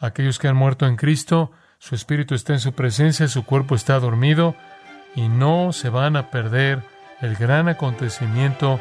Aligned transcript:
Aquellos 0.00 0.38
que 0.38 0.48
han 0.48 0.56
muerto 0.56 0.86
en 0.86 0.96
Cristo, 0.96 1.52
su 1.78 1.94
espíritu 1.94 2.34
está 2.34 2.54
en 2.54 2.60
su 2.60 2.72
presencia, 2.72 3.28
su 3.28 3.44
cuerpo 3.44 3.74
está 3.74 4.00
dormido 4.00 4.56
y 5.14 5.28
no 5.28 5.74
se 5.74 5.90
van 5.90 6.16
a 6.16 6.30
perder 6.30 6.82
el 7.20 7.36
gran 7.36 7.68
acontecimiento 7.68 8.80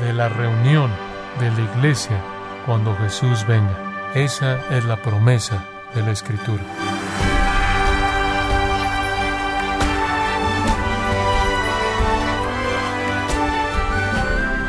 de 0.00 0.14
la 0.14 0.30
reunión 0.30 0.90
de 1.38 1.50
la 1.50 1.60
iglesia 1.60 2.18
cuando 2.64 2.96
Jesús 2.96 3.46
venga. 3.46 4.12
Esa 4.14 4.58
es 4.74 4.86
la 4.86 4.96
promesa 4.96 5.62
de 5.94 6.00
la 6.00 6.12
Escritura. 6.12 6.62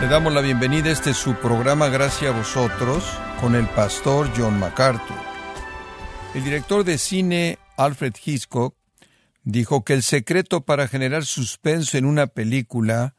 Le 0.02 0.08
damos 0.08 0.34
la 0.34 0.42
bienvenida 0.42 0.90
a 0.90 0.92
este 0.92 1.14
su 1.14 1.36
programa 1.36 1.88
Gracias 1.88 2.34
a 2.34 2.38
vosotros 2.38 3.18
con 3.40 3.56
el 3.56 3.66
pastor 3.68 4.30
John 4.36 4.60
MacArthur. 4.60 5.35
El 6.36 6.44
director 6.44 6.84
de 6.84 6.98
cine 6.98 7.60
Alfred 7.78 8.14
Hitchcock 8.26 8.76
dijo 9.46 9.86
que 9.86 9.94
el 9.94 10.04
secreto 10.04 10.66
para 10.66 10.90
generar 10.90 11.24
suspenso 11.24 11.98
en 11.98 12.04
una 12.04 12.28
película 12.28 13.16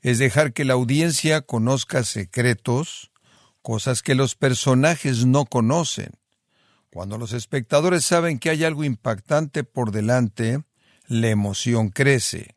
es 0.00 0.18
dejar 0.18 0.54
que 0.54 0.64
la 0.64 0.72
audiencia 0.72 1.42
conozca 1.42 2.04
secretos, 2.04 3.10
cosas 3.60 4.02
que 4.02 4.14
los 4.14 4.34
personajes 4.34 5.26
no 5.26 5.44
conocen. 5.44 6.12
Cuando 6.90 7.18
los 7.18 7.34
espectadores 7.34 8.02
saben 8.06 8.38
que 8.38 8.48
hay 8.48 8.64
algo 8.64 8.82
impactante 8.82 9.62
por 9.62 9.92
delante, 9.92 10.64
la 11.06 11.28
emoción 11.28 11.90
crece. 11.90 12.56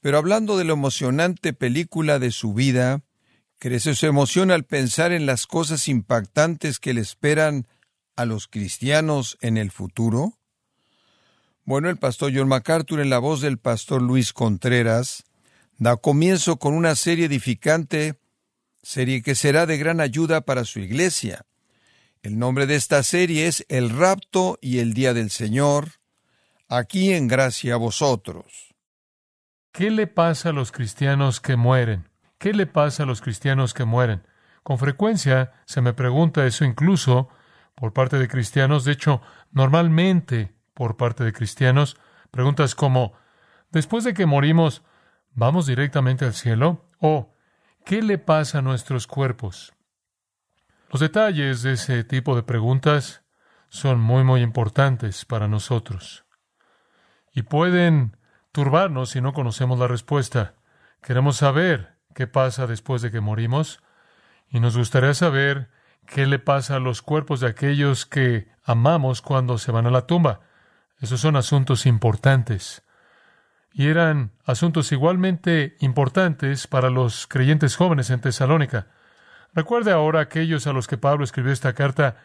Pero 0.00 0.16
hablando 0.16 0.56
de 0.56 0.64
la 0.64 0.72
emocionante 0.72 1.52
película 1.52 2.18
de 2.18 2.30
su 2.30 2.54
vida, 2.54 3.02
crece 3.58 3.94
su 3.94 4.06
emoción 4.06 4.50
al 4.50 4.64
pensar 4.64 5.12
en 5.12 5.26
las 5.26 5.46
cosas 5.46 5.88
impactantes 5.88 6.78
que 6.78 6.94
le 6.94 7.02
esperan 7.02 7.66
a 8.16 8.24
los 8.24 8.48
cristianos 8.48 9.38
en 9.40 9.56
el 9.56 9.70
futuro? 9.70 10.38
Bueno, 11.64 11.88
el 11.88 11.96
pastor 11.96 12.32
John 12.34 12.48
MacArthur 12.48 13.00
en 13.00 13.10
la 13.10 13.18
voz 13.18 13.40
del 13.40 13.58
pastor 13.58 14.02
Luis 14.02 14.32
Contreras 14.32 15.24
da 15.78 15.96
comienzo 15.96 16.58
con 16.58 16.74
una 16.74 16.94
serie 16.94 17.26
edificante, 17.26 18.20
serie 18.82 19.22
que 19.22 19.34
será 19.34 19.66
de 19.66 19.78
gran 19.78 20.00
ayuda 20.00 20.42
para 20.42 20.64
su 20.64 20.80
iglesia. 20.80 21.46
El 22.22 22.38
nombre 22.38 22.66
de 22.66 22.76
esta 22.76 23.02
serie 23.02 23.46
es 23.46 23.64
El 23.68 23.90
rapto 23.90 24.58
y 24.60 24.78
el 24.78 24.94
día 24.94 25.14
del 25.14 25.30
Señor, 25.30 25.92
aquí 26.68 27.12
en 27.12 27.28
gracia 27.28 27.74
a 27.74 27.78
vosotros. 27.78 28.74
¿Qué 29.72 29.90
le 29.90 30.06
pasa 30.06 30.50
a 30.50 30.52
los 30.52 30.70
cristianos 30.70 31.40
que 31.40 31.56
mueren? 31.56 32.08
¿Qué 32.38 32.52
le 32.52 32.66
pasa 32.66 33.02
a 33.02 33.06
los 33.06 33.20
cristianos 33.20 33.74
que 33.74 33.84
mueren? 33.84 34.22
Con 34.62 34.78
frecuencia 34.78 35.52
se 35.66 35.80
me 35.80 35.92
pregunta 35.92 36.46
eso 36.46 36.64
incluso 36.64 37.28
por 37.74 37.92
parte 37.92 38.18
de 38.18 38.28
cristianos, 38.28 38.84
de 38.84 38.92
hecho, 38.92 39.20
normalmente 39.52 40.54
por 40.74 40.96
parte 40.96 41.24
de 41.24 41.32
cristianos, 41.32 41.96
preguntas 42.30 42.74
como, 42.74 43.14
después 43.70 44.04
de 44.04 44.14
que 44.14 44.26
morimos, 44.26 44.82
¿Vamos 45.36 45.66
directamente 45.66 46.24
al 46.24 46.32
cielo? 46.32 46.88
¿O 47.00 47.34
qué 47.84 48.02
le 48.02 48.18
pasa 48.18 48.58
a 48.58 48.62
nuestros 48.62 49.08
cuerpos? 49.08 49.74
Los 50.90 51.00
detalles 51.00 51.62
de 51.62 51.72
ese 51.72 52.04
tipo 52.04 52.36
de 52.36 52.44
preguntas 52.44 53.24
son 53.68 53.98
muy, 53.98 54.22
muy 54.22 54.42
importantes 54.42 55.24
para 55.24 55.48
nosotros. 55.48 56.24
Y 57.32 57.42
pueden 57.42 58.16
turbarnos 58.52 59.10
si 59.10 59.20
no 59.20 59.32
conocemos 59.32 59.76
la 59.80 59.88
respuesta. 59.88 60.54
Queremos 61.02 61.38
saber 61.38 61.96
qué 62.14 62.28
pasa 62.28 62.68
después 62.68 63.02
de 63.02 63.10
que 63.10 63.20
morimos 63.20 63.82
y 64.48 64.60
nos 64.60 64.76
gustaría 64.76 65.14
saber 65.14 65.68
qué 66.06 66.26
le 66.26 66.38
pasa 66.38 66.76
a 66.76 66.80
los 66.80 67.02
cuerpos 67.02 67.40
de 67.40 67.48
aquellos 67.48 68.06
que 68.06 68.48
amamos 68.62 69.22
cuando 69.22 69.58
se 69.58 69.72
van 69.72 69.86
a 69.86 69.90
la 69.90 70.06
tumba. 70.06 70.40
Esos 71.00 71.20
son 71.20 71.36
asuntos 71.36 71.86
importantes 71.86 72.82
y 73.72 73.88
eran 73.88 74.32
asuntos 74.44 74.92
igualmente 74.92 75.76
importantes 75.80 76.66
para 76.68 76.90
los 76.90 77.26
creyentes 77.26 77.76
jóvenes 77.76 78.08
en 78.10 78.20
Tesalónica. 78.20 78.86
Recuerde 79.52 79.90
ahora 79.90 80.20
aquellos 80.20 80.66
a 80.66 80.72
los 80.72 80.86
que 80.86 80.96
Pablo 80.96 81.24
escribió 81.24 81.52
esta 81.52 81.74
carta 81.74 82.16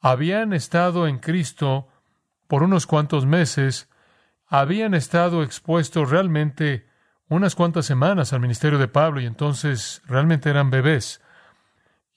habían 0.00 0.52
estado 0.52 1.06
en 1.06 1.18
Cristo 1.18 1.88
por 2.46 2.62
unos 2.62 2.86
cuantos 2.86 3.26
meses, 3.26 3.88
habían 4.46 4.94
estado 4.94 5.42
expuestos 5.42 6.08
realmente 6.08 6.88
unas 7.28 7.54
cuantas 7.54 7.86
semanas 7.86 8.32
al 8.32 8.40
ministerio 8.40 8.78
de 8.78 8.88
Pablo 8.88 9.20
y 9.20 9.26
entonces 9.26 10.02
realmente 10.06 10.50
eran 10.50 10.70
bebés 10.70 11.20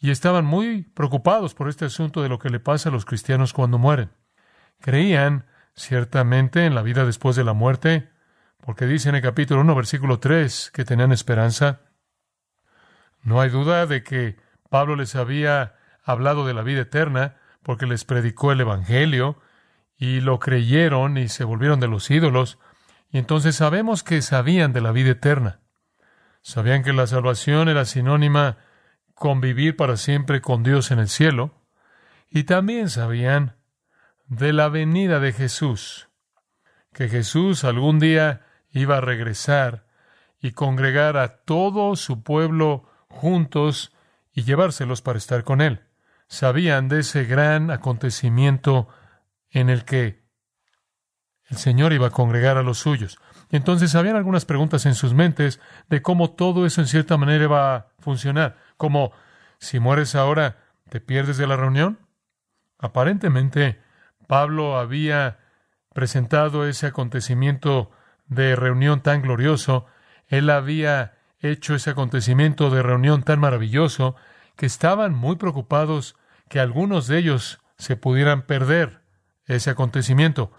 y 0.03 0.11
estaban 0.11 0.43
muy 0.43 0.81
preocupados 0.81 1.53
por 1.53 1.69
este 1.69 1.85
asunto 1.85 2.21
de 2.21 2.27
lo 2.27 2.37
que 2.37 2.49
le 2.49 2.59
pasa 2.59 2.89
a 2.89 2.91
los 2.91 3.05
cristianos 3.05 3.53
cuando 3.53 3.77
mueren. 3.77 4.11
Creían 4.81 5.45
ciertamente 5.75 6.65
en 6.65 6.75
la 6.75 6.81
vida 6.81 7.05
después 7.05 7.37
de 7.37 7.45
la 7.45 7.53
muerte, 7.53 8.09
porque 8.59 8.85
dice 8.85 9.07
en 9.07 9.15
el 9.15 9.21
capítulo 9.21 9.61
1, 9.61 9.73
versículo 9.73 10.19
3, 10.19 10.71
que 10.73 10.83
tenían 10.83 11.13
esperanza. 11.13 11.83
No 13.21 13.39
hay 13.39 13.49
duda 13.49 13.85
de 13.85 14.03
que 14.03 14.35
Pablo 14.69 14.97
les 14.97 15.15
había 15.15 15.75
hablado 16.03 16.45
de 16.45 16.53
la 16.53 16.63
vida 16.63 16.81
eterna, 16.81 17.37
porque 17.61 17.85
les 17.85 18.03
predicó 18.03 18.51
el 18.51 18.59
Evangelio, 18.59 19.39
y 19.95 20.19
lo 20.19 20.37
creyeron 20.37 21.17
y 21.17 21.29
se 21.29 21.45
volvieron 21.45 21.79
de 21.79 21.87
los 21.87 22.11
ídolos, 22.11 22.59
y 23.09 23.19
entonces 23.19 23.55
sabemos 23.55 24.03
que 24.03 24.21
sabían 24.21 24.73
de 24.73 24.81
la 24.81 24.91
vida 24.91 25.11
eterna. 25.11 25.61
Sabían 26.41 26.83
que 26.83 26.91
la 26.91 27.07
salvación 27.07 27.69
era 27.69 27.85
sinónima 27.85 28.57
con 29.23 29.39
vivir 29.39 29.77
para 29.77 29.95
siempre 29.95 30.41
con 30.41 30.63
Dios 30.63 30.91
en 30.91 30.99
el 30.99 31.07
cielo, 31.07 31.53
y 32.29 32.43
también 32.43 32.89
sabían 32.89 33.55
de 34.25 34.51
la 34.51 34.67
venida 34.67 35.21
de 35.21 35.31
Jesús, 35.31 36.09
que 36.91 37.07
Jesús 37.07 37.63
algún 37.63 37.99
día 37.99 38.41
iba 38.71 38.97
a 38.97 38.99
regresar 38.99 39.87
y 40.41 40.51
congregar 40.51 41.15
a 41.15 41.37
todo 41.37 41.95
su 41.95 42.21
pueblo 42.21 42.89
juntos 43.07 43.93
y 44.33 44.43
llevárselos 44.43 45.01
para 45.01 45.19
estar 45.19 45.45
con 45.45 45.61
él. 45.61 45.87
Sabían 46.27 46.89
de 46.89 46.99
ese 46.99 47.23
gran 47.23 47.71
acontecimiento 47.71 48.89
en 49.51 49.69
el 49.69 49.85
que 49.85 50.21
el 51.45 51.55
Señor 51.55 51.93
iba 51.93 52.07
a 52.07 52.11
congregar 52.11 52.57
a 52.57 52.63
los 52.63 52.79
suyos. 52.79 53.19
Entonces 53.51 53.95
habían 53.95 54.17
algunas 54.17 54.43
preguntas 54.43 54.85
en 54.85 54.95
sus 54.95 55.13
mentes 55.13 55.61
de 55.87 56.01
cómo 56.01 56.31
todo 56.31 56.65
eso 56.65 56.81
en 56.81 56.87
cierta 56.87 57.15
manera 57.15 57.45
iba 57.45 57.73
a 57.73 57.87
funcionar. 57.99 58.62
Como, 58.83 59.13
si 59.59 59.79
mueres 59.79 60.13
ahora, 60.13 60.57
¿te 60.89 60.99
pierdes 60.99 61.37
de 61.37 61.47
la 61.47 61.55
reunión? 61.55 61.99
Aparentemente, 62.77 63.79
Pablo 64.27 64.77
había 64.77 65.39
presentado 65.93 66.67
ese 66.67 66.87
acontecimiento 66.87 67.91
de 68.25 68.57
reunión 68.57 68.99
tan 68.99 69.21
glorioso, 69.21 69.85
él 70.27 70.49
había 70.49 71.13
hecho 71.39 71.75
ese 71.75 71.91
acontecimiento 71.91 72.69
de 72.71 72.83
reunión 72.83 73.23
tan 73.23 73.39
maravilloso, 73.39 74.17
que 74.57 74.65
estaban 74.65 75.15
muy 75.15 75.37
preocupados 75.37 76.17
que 76.49 76.59
algunos 76.59 77.07
de 77.07 77.19
ellos 77.19 77.61
se 77.77 77.95
pudieran 77.95 78.41
perder 78.41 78.99
ese 79.45 79.69
acontecimiento. 79.69 80.51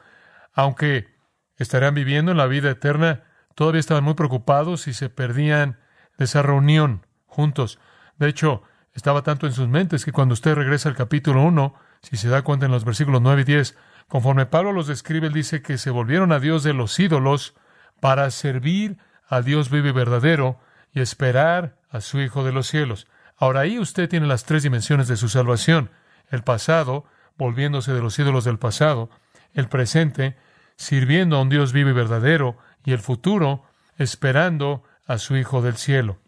Aunque 0.55 1.15
estarían 1.59 1.93
viviendo 1.93 2.31
en 2.31 2.39
la 2.39 2.47
vida 2.47 2.71
eterna, 2.71 3.25
todavía 3.55 3.81
estaban 3.81 4.03
muy 4.03 4.15
preocupados 4.15 4.89
y 4.89 4.95
se 4.95 5.11
perdían 5.11 5.79
de 6.17 6.25
esa 6.25 6.41
reunión 6.41 7.07
juntos. 7.27 7.79
De 8.19 8.29
hecho, 8.29 8.63
estaba 8.95 9.23
tanto 9.23 9.47
en 9.47 9.53
sus 9.53 9.69
mentes 9.69 10.05
que 10.05 10.13
cuando 10.13 10.35
usted 10.35 10.55
regresa 10.55 10.89
al 10.89 10.95
capítulo 10.95 11.43
1, 11.43 11.75
si 12.03 12.17
se 12.17 12.29
da 12.29 12.43
cuenta 12.43 12.67
en 12.67 12.73
los 12.73 12.85
versículos 12.85 13.21
9 13.23 13.43
y 13.43 13.45
10, 13.45 13.77
conforme 14.09 14.47
Pablo 14.47 14.73
los 14.73 14.87
describe, 14.87 15.27
él 15.27 15.33
dice 15.33 15.63
que 15.63 15.79
se 15.79 15.91
volvieron 15.91 16.33
a 16.33 16.39
Dios 16.39 16.63
de 16.63 16.75
los 16.75 16.99
ídolos 17.01 17.55
para 18.01 18.31
servir 18.31 18.99
a 19.29 19.41
Dios 19.41 19.71
vivo 19.71 19.89
y 19.89 19.93
verdadero 19.93 20.61
y 20.93 21.01
esperar 21.01 21.77
a 21.91 22.01
su 22.01 22.21
Hijo 22.21 22.45
de 22.45 22.53
los 22.53 22.69
cielos. 22.69 23.07
Ahora 23.37 23.61
ahí 23.61 23.79
usted 23.79 24.09
tiene 24.09 24.27
las 24.27 24.45
tres 24.45 24.63
dimensiones 24.63 25.09
de 25.09 25.17
su 25.17 25.29
salvación. 25.29 25.91
El 26.31 26.45
pasado, 26.45 27.05
volviéndose 27.37 27.93
de 27.93 28.01
los 28.01 28.19
ídolos 28.19 28.45
del 28.45 28.59
pasado, 28.59 29.11
el 29.55 29.69
presente, 29.69 30.37
sirviendo 30.77 31.37
a 31.37 31.43
un 31.43 31.49
Dios 31.49 31.73
vivo 31.73 31.91
y 31.91 31.95
verdadero, 31.95 32.59
y 32.85 32.93
el 32.93 33.01
futuro, 33.01 33.65
esperando 33.97 34.85
a 35.07 35.19
su 35.19 35.37
Hijo 35.37 35.63
del 35.63 35.77
cielo. 35.77 36.19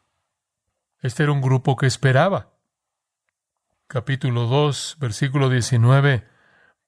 Este 1.06 1.22
era 1.22 1.30
un 1.30 1.40
grupo 1.40 1.76
que 1.76 1.86
esperaba. 1.86 2.50
Capítulo 3.86 4.46
2, 4.46 4.96
versículo 4.98 5.48
19, 5.48 6.26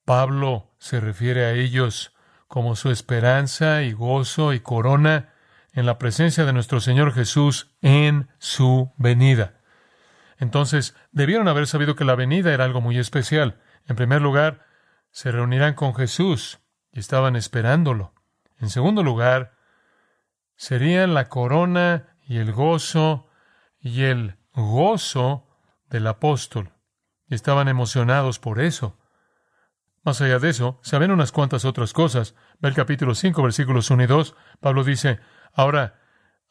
Pablo 0.03 0.73
se 0.77 0.99
refiere 0.99 1.45
a 1.45 1.53
ellos 1.53 2.13
como 2.49 2.75
su 2.75 2.91
esperanza 2.91 3.81
y 3.81 3.93
gozo 3.93 4.51
y 4.51 4.59
corona 4.59 5.29
en 5.71 5.85
la 5.85 5.97
presencia 5.97 6.43
de 6.43 6.51
nuestro 6.51 6.81
Señor 6.81 7.13
Jesús 7.13 7.73
en 7.81 8.27
su 8.39 8.91
venida. 8.97 9.61
Entonces, 10.37 10.97
debieron 11.13 11.47
haber 11.47 11.65
sabido 11.65 11.95
que 11.95 12.03
la 12.03 12.15
venida 12.15 12.53
era 12.53 12.65
algo 12.65 12.81
muy 12.81 12.97
especial. 12.97 13.61
En 13.87 13.95
primer 13.95 14.21
lugar, 14.21 14.65
se 15.11 15.31
reunirán 15.31 15.75
con 15.75 15.95
Jesús 15.95 16.59
y 16.91 16.99
estaban 16.99 17.37
esperándolo. 17.37 18.13
En 18.59 18.69
segundo 18.69 19.01
lugar, 19.01 19.53
serían 20.57 21.13
la 21.13 21.29
corona 21.29 22.17
y 22.27 22.39
el 22.39 22.51
gozo 22.51 23.28
y 23.79 24.03
el 24.03 24.37
gozo 24.53 25.47
del 25.89 26.07
apóstol. 26.07 26.71
Y 27.27 27.35
estaban 27.35 27.67
emocionados 27.67 28.39
por 28.39 28.59
eso. 28.59 28.97
Más 30.03 30.21
allá 30.21 30.39
de 30.39 30.49
eso, 30.49 30.79
saben 30.81 31.11
unas 31.11 31.31
cuantas 31.31 31.65
otras 31.65 31.93
cosas. 31.93 32.35
Ve 32.59 32.69
el 32.69 32.75
capítulo 32.75 33.15
5, 33.15 33.43
versículos 33.43 33.89
1 33.91 34.03
y 34.03 34.07
2. 34.07 34.35
Pablo 34.59 34.83
dice, 34.83 35.19
ahora, 35.53 35.99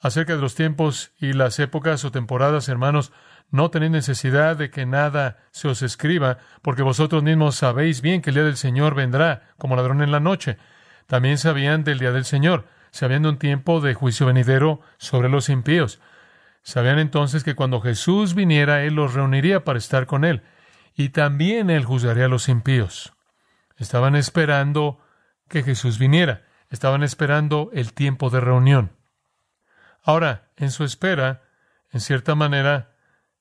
acerca 0.01 0.37
de 0.37 0.43
los 0.43 0.55
tiempos 0.55 1.13
y 1.19 1.33
las 1.33 1.59
épocas 1.59 2.05
o 2.05 2.13
temporadas, 2.13 2.69
hermanos, 2.69 3.13
no 3.51 3.71
tenéis 3.71 3.93
necesidad 3.93 4.57
de 4.57 4.71
que 4.71 4.85
nada 4.85 5.39
se 5.51 5.69
os 5.69 5.83
escriba, 5.83 6.39
porque 6.63 6.83
vosotros 6.83 7.23
mismos 7.23 7.57
sabéis 7.57 8.03
bien 8.03 8.21
que 8.21 8.31
el 8.31 8.35
día 8.35 8.45
del 8.45 8.57
Señor 8.57 8.95
vendrá 8.95 9.49
como 9.57 9.77
ladrón 9.77 10.03
en 10.03 10.13
la 10.13 10.21
noche. 10.21 10.59
También 11.07 11.39
sabían 11.39 11.85
del 11.85 11.99
día 11.99 12.13
del 12.13 12.27
Señor, 12.27 12.67
sabían 12.91 13.23
de 13.23 13.31
un 13.31 13.39
tiempo 13.39 13.81
de 13.81 13.95
juicio 13.95 14.27
venidero 14.27 14.81
sobre 14.99 15.31
los 15.31 15.49
impíos. 15.49 16.01
Sabían 16.63 16.99
entonces 16.99 17.45
que 17.45 17.55
cuando 17.55 17.81
Jesús 17.81 18.35
viniera, 18.35 18.83
Él 18.83 18.95
los 18.95 19.15
reuniría 19.15 19.65
para 19.65 19.79
estar 19.79 20.07
con 20.07 20.25
Él, 20.25 20.43
y 20.95 21.11
también 21.11 21.71
Él 21.71 21.85
juzgaría 21.85 22.27
a 22.27 22.29
los 22.29 22.49
impíos. 22.49 23.15
Estaban 23.77 24.17
esperando 24.17 24.99
que 25.49 25.63
Jesús 25.63 25.99
viniera, 25.99 26.45
estaban 26.71 27.03
esperando 27.03 27.71
el 27.73 27.93
tiempo 27.93 28.31
de 28.31 28.41
reunión. 28.41 28.93
Ahora, 30.03 30.51
en 30.57 30.71
su 30.71 30.85
espera, 30.85 31.43
en 31.91 32.01
cierta 32.01 32.35
manera, 32.35 32.97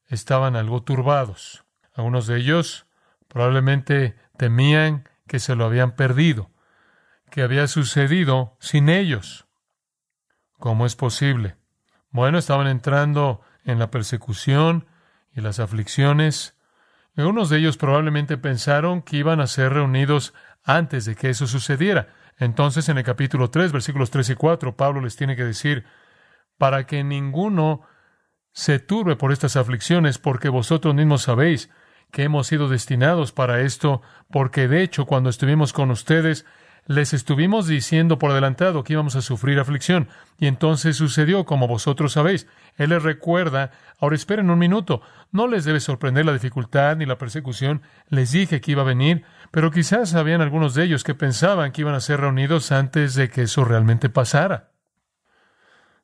estaban 0.08 0.56
algo 0.56 0.84
turbados. 0.84 1.66
Algunos 1.94 2.28
de 2.28 2.38
ellos 2.38 2.86
probablemente 3.28 4.16
temían 4.38 5.10
que 5.28 5.40
se 5.40 5.56
lo 5.56 5.66
habían 5.66 5.96
perdido, 5.96 6.52
que 7.30 7.42
había 7.42 7.68
sucedido 7.68 8.56
sin 8.60 8.90
ellos. 8.90 9.48
¿Cómo 10.60 10.86
es 10.86 10.96
posible? 10.96 11.56
Bueno, 12.10 12.38
estaban 12.38 12.68
entrando 12.68 13.42
en 13.64 13.80
la 13.80 13.92
persecución 13.92 14.88
y 15.34 15.42
las 15.42 15.60
aflicciones. 15.60 16.56
Algunos 17.16 17.50
de 17.50 17.58
ellos 17.58 17.78
probablemente 17.78 18.38
pensaron 18.38 19.02
que 19.02 19.18
iban 19.18 19.40
a 19.40 19.48
ser 19.48 19.74
reunidos 19.74 20.34
antes 20.64 21.06
de 21.06 21.16
que 21.16 21.30
eso 21.30 21.48
sucediera. 21.48 22.14
Entonces, 22.38 22.90
en 22.90 22.98
el 22.98 23.04
capítulo 23.04 23.50
3, 23.50 23.72
versículos 23.72 24.12
3 24.12 24.30
y 24.32 24.36
4, 24.36 24.76
Pablo 24.76 25.02
les 25.02 25.16
tiene 25.16 25.36
que 25.36 25.44
decir, 25.44 25.86
para 26.58 26.86
que 26.86 27.04
ninguno 27.04 27.82
se 28.52 28.80
turbe 28.80 29.16
por 29.16 29.32
estas 29.32 29.56
aflicciones, 29.56 30.18
porque 30.18 30.50
vosotros 30.50 30.96
mismos 30.96 31.24
sabéis 31.24 31.70
que 32.12 32.24
hemos 32.24 32.48
sido 32.48 32.70
destinados 32.70 33.32
para 33.32 33.62
esto, 33.62 34.02
porque 34.32 34.68
de 34.68 34.82
hecho 34.82 35.06
cuando 35.06 35.30
estuvimos 35.30 35.74
con 35.74 35.92
ustedes, 35.92 36.46
les 36.88 37.14
estuvimos 37.14 37.68
diciendo 37.68 38.18
por 38.18 38.32
adelantado 38.32 38.84
que 38.84 38.94
íbamos 38.94 39.16
a 39.16 39.22
sufrir 39.22 39.60
aflicción, 39.60 40.08
y 40.40 40.48
entonces 40.48 40.96
sucedió 40.96 41.46
como 41.46 41.68
vosotros 41.68 42.14
sabéis. 42.14 42.48
Él 42.78 42.92
les 42.92 43.04
recuerda, 43.04 43.72
ahora 44.00 44.16
esperen 44.16 44.50
un 44.50 44.58
minuto, 44.58 45.02
no 45.32 45.48
les 45.48 45.66
debe 45.66 45.82
sorprender 45.82 46.26
la 46.26 46.34
dificultad 46.34 46.96
ni 46.96 47.06
la 47.06 47.18
persecución, 47.18 47.82
les 48.10 48.32
dije 48.32 48.62
que 48.62 48.72
iba 48.72 48.84
a 48.84 48.86
venir, 48.86 49.24
pero 49.52 49.70
quizás 49.70 50.16
habían 50.16 50.42
algunos 50.42 50.74
de 50.74 50.86
ellos 50.86 51.04
que 51.04 51.14
pensaban 51.14 51.72
que 51.74 51.82
iban 51.82 51.94
a 51.94 52.00
ser 52.00 52.22
reunidos 52.22 52.72
antes 52.72 53.16
de 53.16 53.30
que 53.30 53.44
eso 53.44 53.66
realmente 53.66 54.10
pasara. 54.10 54.72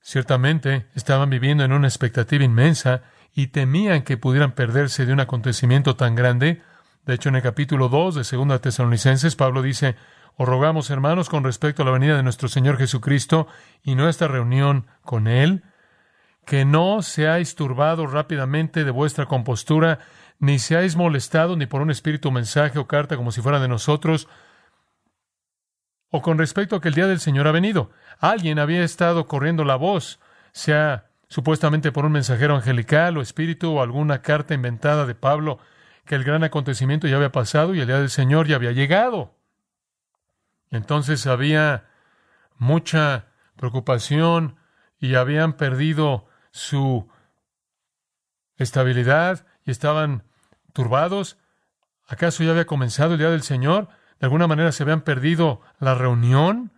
Ciertamente 0.01 0.87
estaban 0.95 1.29
viviendo 1.29 1.63
en 1.63 1.71
una 1.71 1.87
expectativa 1.87 2.43
inmensa 2.43 3.03
y 3.33 3.47
temían 3.47 4.03
que 4.03 4.17
pudieran 4.17 4.51
perderse 4.51 5.05
de 5.05 5.13
un 5.13 5.21
acontecimiento 5.21 5.95
tan 5.95 6.13
grande. 6.13 6.61
De 7.05 7.13
hecho, 7.13 7.29
en 7.29 7.35
el 7.35 7.41
capítulo 7.41 7.87
2 7.87 8.15
de 8.15 8.23
Segunda 8.25 8.59
Tesalonicenses, 8.59 9.37
Pablo 9.37 9.61
dice, 9.61 9.95
Os 10.35 10.47
rogamos, 10.47 10.89
hermanos, 10.89 11.29
con 11.29 11.43
respecto 11.43 11.83
a 11.83 11.85
la 11.85 11.91
venida 11.91 12.17
de 12.17 12.23
nuestro 12.23 12.47
Señor 12.49 12.77
Jesucristo 12.77 13.47
y 13.83 13.93
nuestra 13.95 14.27
reunión 14.27 14.87
con 15.03 15.27
Él, 15.27 15.63
que 16.45 16.65
no 16.65 17.01
seáis 17.03 17.55
turbados 17.55 18.11
rápidamente 18.11 18.83
de 18.83 18.91
vuestra 18.91 19.27
compostura, 19.27 19.99
ni 20.39 20.57
seáis 20.57 20.95
molestados 20.95 21.57
ni 21.57 21.67
por 21.67 21.81
un 21.81 21.91
espíritu, 21.91 22.31
mensaje 22.31 22.79
o 22.79 22.87
carta 22.87 23.15
como 23.15 23.31
si 23.31 23.41
fuera 23.41 23.59
de 23.59 23.67
nosotros, 23.67 24.27
o 26.09 26.21
con 26.21 26.37
respecto 26.37 26.75
a 26.75 26.81
que 26.81 26.89
el 26.89 26.95
día 26.95 27.07
del 27.07 27.19
Señor 27.19 27.47
ha 27.47 27.51
venido. 27.51 27.91
Alguien 28.19 28.59
había 28.59 28.83
estado 28.83 29.27
corriendo 29.27 29.63
la 29.63 29.75
voz, 29.75 30.19
sea 30.51 31.09
supuestamente 31.27 31.91
por 31.91 32.05
un 32.05 32.11
mensajero 32.11 32.55
angelical 32.55 33.17
o 33.17 33.21
espíritu 33.21 33.71
o 33.71 33.81
alguna 33.81 34.21
carta 34.21 34.53
inventada 34.53 35.05
de 35.05 35.15
Pablo, 35.15 35.59
que 36.05 36.15
el 36.15 36.23
gran 36.23 36.43
acontecimiento 36.43 37.07
ya 37.07 37.15
había 37.15 37.31
pasado 37.31 37.73
y 37.73 37.79
el 37.79 37.87
día 37.87 37.99
del 37.99 38.09
Señor 38.09 38.47
ya 38.47 38.55
había 38.55 38.71
llegado. 38.71 39.42
Entonces 40.73 41.27
había 41.27 41.85
mucha 42.57 43.27
preocupación 43.55 44.57
y 44.97 45.13
habían 45.13 45.53
perdido 45.53 46.27
su 46.51 47.07
estabilidad 48.57 49.45
y 49.63 49.71
estaban 49.71 50.23
turbados. 50.73 51.37
¿Acaso 52.07 52.43
ya 52.43 52.51
había 52.51 52.65
comenzado 52.65 53.13
el 53.13 53.19
día 53.19 53.29
del 53.29 53.43
Señor? 53.43 53.87
de 54.19 54.27
alguna 54.27 54.47
manera 54.47 54.71
se 54.71 54.83
habían 54.83 55.01
perdido 55.01 55.59
la 55.79 55.95
reunión. 55.95 56.71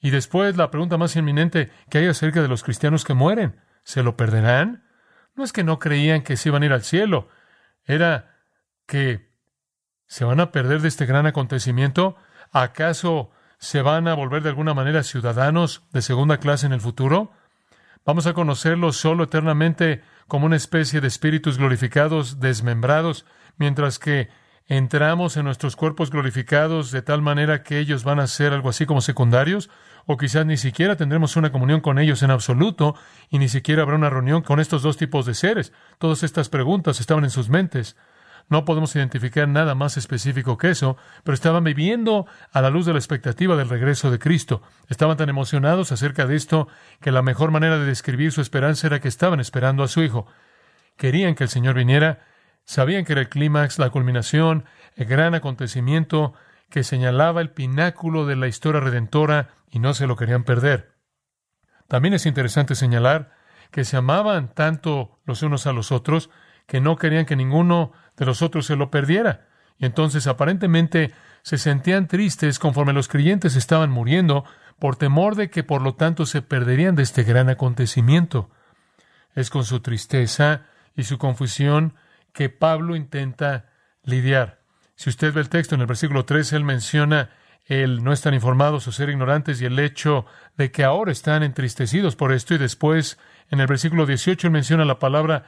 Y 0.00 0.10
después 0.10 0.56
la 0.56 0.70
pregunta 0.70 0.98
más 0.98 1.16
inminente 1.16 1.70
que 1.90 1.98
hay 1.98 2.06
acerca 2.06 2.40
de 2.40 2.46
los 2.46 2.62
cristianos 2.62 3.04
que 3.04 3.12
mueren, 3.12 3.60
¿se 3.82 4.04
lo 4.04 4.16
perderán? 4.16 4.84
No 5.34 5.42
es 5.42 5.52
que 5.52 5.64
no 5.64 5.80
creían 5.80 6.22
que 6.22 6.36
se 6.36 6.48
iban 6.48 6.62
a 6.62 6.66
ir 6.66 6.72
al 6.72 6.84
cielo, 6.84 7.28
era 7.84 8.36
que 8.86 9.32
se 10.06 10.24
van 10.24 10.38
a 10.38 10.52
perder 10.52 10.80
de 10.80 10.86
este 10.86 11.04
gran 11.04 11.26
acontecimiento. 11.26 12.16
¿Acaso 12.52 13.32
se 13.62 13.80
van 13.80 14.08
a 14.08 14.14
volver 14.14 14.42
de 14.42 14.48
alguna 14.48 14.74
manera 14.74 15.04
ciudadanos 15.04 15.84
de 15.92 16.02
segunda 16.02 16.38
clase 16.38 16.66
en 16.66 16.72
el 16.72 16.80
futuro? 16.80 17.30
¿Vamos 18.04 18.26
a 18.26 18.34
conocerlos 18.34 18.96
solo 18.96 19.22
eternamente 19.22 20.02
como 20.26 20.46
una 20.46 20.56
especie 20.56 21.00
de 21.00 21.06
espíritus 21.06 21.58
glorificados, 21.58 22.40
desmembrados, 22.40 23.24
mientras 23.58 24.00
que 24.00 24.30
entramos 24.66 25.36
en 25.36 25.44
nuestros 25.44 25.76
cuerpos 25.76 26.10
glorificados 26.10 26.90
de 26.90 27.02
tal 27.02 27.22
manera 27.22 27.62
que 27.62 27.78
ellos 27.78 28.02
van 28.02 28.18
a 28.18 28.26
ser 28.26 28.52
algo 28.52 28.68
así 28.68 28.84
como 28.84 29.00
secundarios, 29.00 29.70
o 30.06 30.16
quizás 30.16 30.44
ni 30.44 30.56
siquiera 30.56 30.96
tendremos 30.96 31.36
una 31.36 31.52
comunión 31.52 31.80
con 31.80 32.00
ellos 32.00 32.24
en 32.24 32.32
absoluto, 32.32 32.96
y 33.30 33.38
ni 33.38 33.48
siquiera 33.48 33.82
habrá 33.82 33.94
una 33.94 34.10
reunión 34.10 34.42
con 34.42 34.58
estos 34.58 34.82
dos 34.82 34.96
tipos 34.96 35.24
de 35.24 35.34
seres. 35.34 35.72
Todas 35.98 36.24
estas 36.24 36.48
preguntas 36.48 36.98
estaban 36.98 37.22
en 37.22 37.30
sus 37.30 37.48
mentes. 37.48 37.94
No 38.48 38.64
podemos 38.64 38.94
identificar 38.96 39.48
nada 39.48 39.74
más 39.74 39.96
específico 39.96 40.58
que 40.58 40.70
eso, 40.70 40.96
pero 41.24 41.34
estaban 41.34 41.64
viviendo 41.64 42.26
a 42.52 42.60
la 42.60 42.70
luz 42.70 42.86
de 42.86 42.92
la 42.92 42.98
expectativa 42.98 43.56
del 43.56 43.68
regreso 43.68 44.10
de 44.10 44.18
Cristo. 44.18 44.62
Estaban 44.88 45.16
tan 45.16 45.28
emocionados 45.28 45.92
acerca 45.92 46.26
de 46.26 46.36
esto 46.36 46.68
que 47.00 47.12
la 47.12 47.22
mejor 47.22 47.50
manera 47.50 47.78
de 47.78 47.86
describir 47.86 48.32
su 48.32 48.40
esperanza 48.40 48.86
era 48.86 49.00
que 49.00 49.08
estaban 49.08 49.40
esperando 49.40 49.82
a 49.82 49.88
su 49.88 50.02
Hijo. 50.02 50.26
Querían 50.96 51.34
que 51.34 51.44
el 51.44 51.50
Señor 51.50 51.74
viniera 51.74 52.26
Sabían 52.64 53.04
que 53.04 53.12
era 53.12 53.22
el 53.22 53.28
clímax, 53.28 53.78
la 53.78 53.90
culminación, 53.90 54.64
el 54.96 55.06
gran 55.06 55.34
acontecimiento 55.34 56.34
que 56.70 56.84
señalaba 56.84 57.40
el 57.40 57.50
pináculo 57.50 58.24
de 58.24 58.36
la 58.36 58.48
historia 58.48 58.80
redentora 58.80 59.50
y 59.70 59.78
no 59.78 59.94
se 59.94 60.06
lo 60.06 60.16
querían 60.16 60.44
perder. 60.44 60.92
También 61.88 62.14
es 62.14 62.24
interesante 62.24 62.74
señalar 62.74 63.32
que 63.70 63.84
se 63.84 63.96
amaban 63.96 64.54
tanto 64.54 65.20
los 65.24 65.42
unos 65.42 65.66
a 65.66 65.72
los 65.72 65.92
otros 65.92 66.30
que 66.66 66.80
no 66.80 66.96
querían 66.96 67.26
que 67.26 67.36
ninguno 67.36 67.92
de 68.16 68.26
los 68.26 68.42
otros 68.42 68.66
se 68.66 68.76
lo 68.76 68.90
perdiera. 68.90 69.48
Y 69.78 69.86
entonces 69.86 70.26
aparentemente 70.26 71.12
se 71.42 71.58
sentían 71.58 72.06
tristes 72.06 72.58
conforme 72.58 72.92
los 72.92 73.08
creyentes 73.08 73.56
estaban 73.56 73.90
muriendo 73.90 74.44
por 74.78 74.96
temor 74.96 75.34
de 75.34 75.50
que 75.50 75.64
por 75.64 75.82
lo 75.82 75.94
tanto 75.94 76.26
se 76.26 76.42
perderían 76.42 76.94
de 76.94 77.02
este 77.02 77.22
gran 77.22 77.48
acontecimiento. 77.48 78.50
Es 79.34 79.50
con 79.50 79.64
su 79.64 79.80
tristeza 79.80 80.66
y 80.94 81.04
su 81.04 81.18
confusión 81.18 81.94
que 82.32 82.48
Pablo 82.48 82.96
intenta 82.96 83.70
lidiar. 84.04 84.60
Si 84.94 85.10
usted 85.10 85.32
ve 85.32 85.40
el 85.40 85.48
texto 85.48 85.74
en 85.74 85.80
el 85.80 85.86
versículo 85.86 86.24
3, 86.24 86.52
él 86.52 86.64
menciona 86.64 87.30
el 87.66 88.02
no 88.02 88.12
estar 88.12 88.34
informados 88.34 88.86
o 88.88 88.92
ser 88.92 89.08
ignorantes 89.08 89.60
y 89.60 89.66
el 89.66 89.78
hecho 89.78 90.26
de 90.56 90.70
que 90.70 90.84
ahora 90.84 91.12
están 91.12 91.42
entristecidos 91.42 92.16
por 92.16 92.32
esto 92.32 92.54
y 92.54 92.58
después 92.58 93.18
en 93.50 93.60
el 93.60 93.66
versículo 93.66 94.04
18 94.04 94.48
él 94.48 94.52
menciona 94.52 94.84
la 94.84 94.98
palabra 94.98 95.46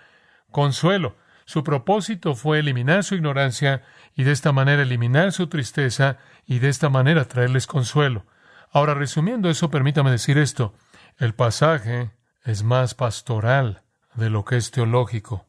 consuelo. 0.50 1.16
Su 1.44 1.62
propósito 1.62 2.34
fue 2.34 2.58
eliminar 2.58 3.04
su 3.04 3.14
ignorancia 3.14 3.82
y 4.14 4.24
de 4.24 4.32
esta 4.32 4.52
manera 4.52 4.82
eliminar 4.82 5.32
su 5.32 5.46
tristeza 5.48 6.18
y 6.46 6.58
de 6.58 6.68
esta 6.68 6.88
manera 6.88 7.26
traerles 7.26 7.66
consuelo. 7.66 8.24
Ahora, 8.72 8.94
resumiendo 8.94 9.50
eso, 9.50 9.70
permítame 9.70 10.10
decir 10.10 10.38
esto. 10.38 10.74
El 11.18 11.34
pasaje 11.34 12.10
es 12.44 12.64
más 12.64 12.94
pastoral 12.94 13.82
de 14.14 14.30
lo 14.30 14.44
que 14.44 14.56
es 14.56 14.70
teológico. 14.70 15.46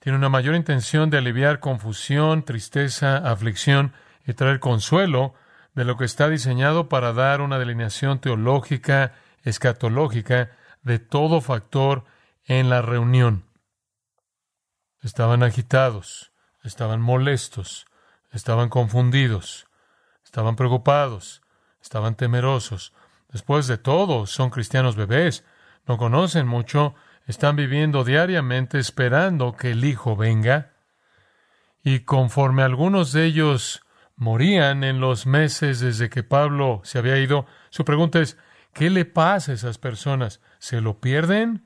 Tiene 0.00 0.16
una 0.16 0.28
mayor 0.28 0.54
intención 0.54 1.10
de 1.10 1.18
aliviar 1.18 1.60
confusión, 1.60 2.42
tristeza, 2.42 3.18
aflicción 3.18 3.92
y 4.26 4.32
traer 4.32 4.58
consuelo 4.58 5.34
de 5.74 5.84
lo 5.84 5.96
que 5.96 6.04
está 6.04 6.28
diseñado 6.28 6.88
para 6.88 7.12
dar 7.12 7.42
una 7.42 7.58
delineación 7.58 8.18
teológica, 8.18 9.12
escatológica 9.44 10.50
de 10.82 10.98
todo 10.98 11.40
factor 11.40 12.04
en 12.44 12.70
la 12.70 12.82
reunión. 12.82 13.44
Estaban 15.02 15.42
agitados, 15.42 16.32
estaban 16.62 17.00
molestos, 17.00 17.86
estaban 18.32 18.68
confundidos, 18.68 19.66
estaban 20.24 20.56
preocupados, 20.56 21.42
estaban 21.82 22.14
temerosos. 22.14 22.92
Después 23.30 23.66
de 23.66 23.78
todo, 23.78 24.26
son 24.26 24.50
cristianos 24.50 24.96
bebés, 24.96 25.44
no 25.86 25.96
conocen 25.96 26.46
mucho, 26.46 26.94
están 27.26 27.56
viviendo 27.56 28.04
diariamente 28.04 28.78
esperando 28.78 29.56
que 29.56 29.70
el 29.70 29.84
Hijo 29.84 30.16
venga. 30.16 30.72
Y 31.82 32.00
conforme 32.00 32.62
algunos 32.62 33.12
de 33.12 33.24
ellos 33.24 33.82
morían 34.20 34.84
en 34.84 35.00
los 35.00 35.26
meses 35.26 35.80
desde 35.80 36.10
que 36.10 36.22
Pablo 36.22 36.82
se 36.84 36.98
había 36.98 37.16
ido. 37.18 37.46
Su 37.70 37.86
pregunta 37.86 38.20
es, 38.20 38.36
¿qué 38.74 38.90
le 38.90 39.06
pasa 39.06 39.50
a 39.50 39.54
esas 39.54 39.78
personas? 39.78 40.40
¿Se 40.58 40.82
lo 40.82 41.00
pierden? 41.00 41.64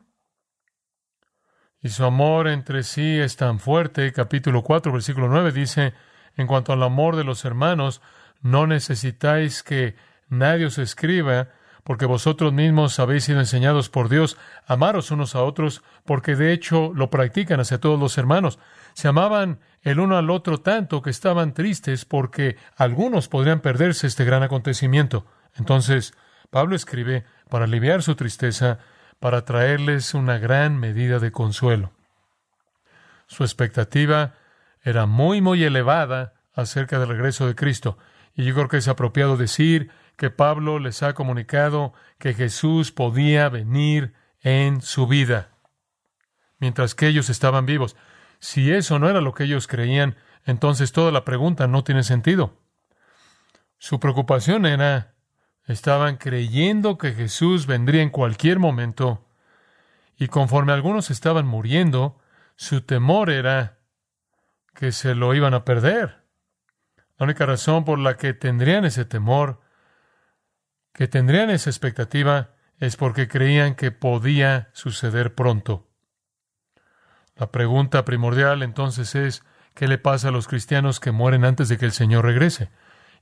Y 1.84 1.90
su 1.90 2.02
amor 2.06 2.48
entre 2.48 2.82
sí 2.82 3.20
es 3.20 3.36
tan 3.36 3.60
fuerte. 3.60 4.10
Capítulo 4.14 4.62
4, 4.62 4.90
versículo 4.90 5.28
9 5.28 5.52
dice, 5.52 5.92
en 6.34 6.46
cuanto 6.46 6.72
al 6.72 6.82
amor 6.82 7.14
de 7.14 7.24
los 7.24 7.44
hermanos, 7.44 8.00
no 8.40 8.66
necesitáis 8.66 9.62
que 9.62 9.94
nadie 10.30 10.64
os 10.64 10.78
escriba, 10.78 11.48
porque 11.82 12.06
vosotros 12.06 12.54
mismos 12.54 12.98
habéis 12.98 13.24
sido 13.24 13.38
enseñados 13.40 13.90
por 13.90 14.08
Dios 14.08 14.38
a 14.66 14.72
amaros 14.72 15.10
unos 15.10 15.34
a 15.34 15.42
otros, 15.42 15.82
porque 16.06 16.36
de 16.36 16.54
hecho 16.54 16.90
lo 16.94 17.10
practican 17.10 17.60
hacia 17.60 17.80
todos 17.80 18.00
los 18.00 18.16
hermanos. 18.16 18.58
Se 18.94 19.08
amaban 19.08 19.60
el 19.82 20.00
uno 20.00 20.16
al 20.16 20.30
otro 20.30 20.56
tanto 20.56 21.02
que 21.02 21.10
estaban 21.10 21.52
tristes 21.52 22.06
porque 22.06 22.56
algunos 22.78 23.28
podrían 23.28 23.60
perderse 23.60 24.06
este 24.06 24.24
gran 24.24 24.42
acontecimiento. 24.42 25.26
Entonces, 25.54 26.14
Pablo 26.48 26.76
escribe 26.76 27.26
para 27.50 27.66
aliviar 27.66 28.02
su 28.02 28.14
tristeza, 28.14 28.78
para 29.24 29.46
traerles 29.46 30.12
una 30.12 30.36
gran 30.36 30.78
medida 30.78 31.18
de 31.18 31.32
consuelo. 31.32 31.92
Su 33.26 33.42
expectativa 33.42 34.34
era 34.82 35.06
muy, 35.06 35.40
muy 35.40 35.64
elevada 35.64 36.34
acerca 36.52 36.98
del 36.98 37.08
regreso 37.08 37.46
de 37.46 37.54
Cristo. 37.54 37.96
Y 38.34 38.44
yo 38.44 38.52
creo 38.52 38.68
que 38.68 38.76
es 38.76 38.86
apropiado 38.86 39.38
decir 39.38 39.90
que 40.18 40.28
Pablo 40.28 40.78
les 40.78 41.02
ha 41.02 41.14
comunicado 41.14 41.94
que 42.18 42.34
Jesús 42.34 42.92
podía 42.92 43.48
venir 43.48 44.12
en 44.42 44.82
su 44.82 45.06
vida, 45.06 45.52
mientras 46.58 46.94
que 46.94 47.06
ellos 47.06 47.30
estaban 47.30 47.64
vivos. 47.64 47.96
Si 48.40 48.72
eso 48.72 48.98
no 48.98 49.08
era 49.08 49.22
lo 49.22 49.32
que 49.32 49.44
ellos 49.44 49.66
creían, 49.66 50.16
entonces 50.44 50.92
toda 50.92 51.10
la 51.12 51.24
pregunta 51.24 51.66
no 51.66 51.82
tiene 51.82 52.02
sentido. 52.02 52.60
Su 53.78 54.00
preocupación 54.00 54.66
era, 54.66 55.13
estaban 55.66 56.16
creyendo 56.16 56.98
que 56.98 57.12
Jesús 57.12 57.66
vendría 57.66 58.02
en 58.02 58.10
cualquier 58.10 58.58
momento, 58.58 59.26
y 60.16 60.28
conforme 60.28 60.72
algunos 60.72 61.10
estaban 61.10 61.46
muriendo, 61.46 62.20
su 62.56 62.82
temor 62.82 63.30
era 63.30 63.78
que 64.74 64.92
se 64.92 65.14
lo 65.14 65.34
iban 65.34 65.54
a 65.54 65.64
perder. 65.64 66.24
La 67.18 67.24
única 67.24 67.46
razón 67.46 67.84
por 67.84 67.98
la 67.98 68.16
que 68.16 68.34
tendrían 68.34 68.84
ese 68.84 69.04
temor 69.04 69.60
que 70.92 71.08
tendrían 71.08 71.50
esa 71.50 71.70
expectativa 71.70 72.54
es 72.78 72.96
porque 72.96 73.28
creían 73.28 73.74
que 73.74 73.90
podía 73.90 74.70
suceder 74.72 75.34
pronto. 75.34 75.88
La 77.36 77.50
pregunta 77.50 78.04
primordial 78.04 78.62
entonces 78.62 79.14
es, 79.16 79.44
¿qué 79.74 79.88
le 79.88 79.98
pasa 79.98 80.28
a 80.28 80.30
los 80.30 80.46
cristianos 80.46 81.00
que 81.00 81.10
mueren 81.10 81.44
antes 81.44 81.68
de 81.68 81.78
que 81.78 81.84
el 81.84 81.92
Señor 81.92 82.24
regrese? 82.24 82.70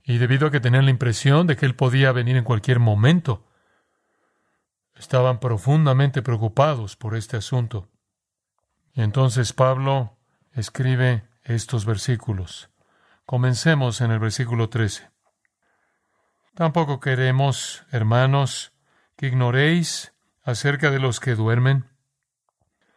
Y 0.03 0.17
debido 0.17 0.47
a 0.47 0.51
que 0.51 0.59
tenían 0.59 0.85
la 0.85 0.91
impresión 0.91 1.47
de 1.47 1.55
que 1.55 1.65
Él 1.65 1.75
podía 1.75 2.11
venir 2.11 2.35
en 2.35 2.43
cualquier 2.43 2.79
momento, 2.79 3.47
estaban 4.95 5.39
profundamente 5.39 6.21
preocupados 6.21 6.95
por 6.95 7.15
este 7.15 7.37
asunto. 7.37 7.89
Y 8.93 9.01
entonces 9.01 9.53
Pablo 9.53 10.17
escribe 10.51 11.23
estos 11.43 11.85
versículos. 11.85 12.69
Comencemos 13.25 14.01
en 14.01 14.11
el 14.11 14.19
versículo 14.19 14.69
13. 14.69 15.09
Tampoco 16.53 16.99
queremos, 16.99 17.85
hermanos, 17.91 18.73
que 19.15 19.27
ignoréis 19.27 20.13
acerca 20.43 20.91
de 20.91 20.99
los 20.99 21.19
que 21.19 21.35
duermen, 21.35 21.89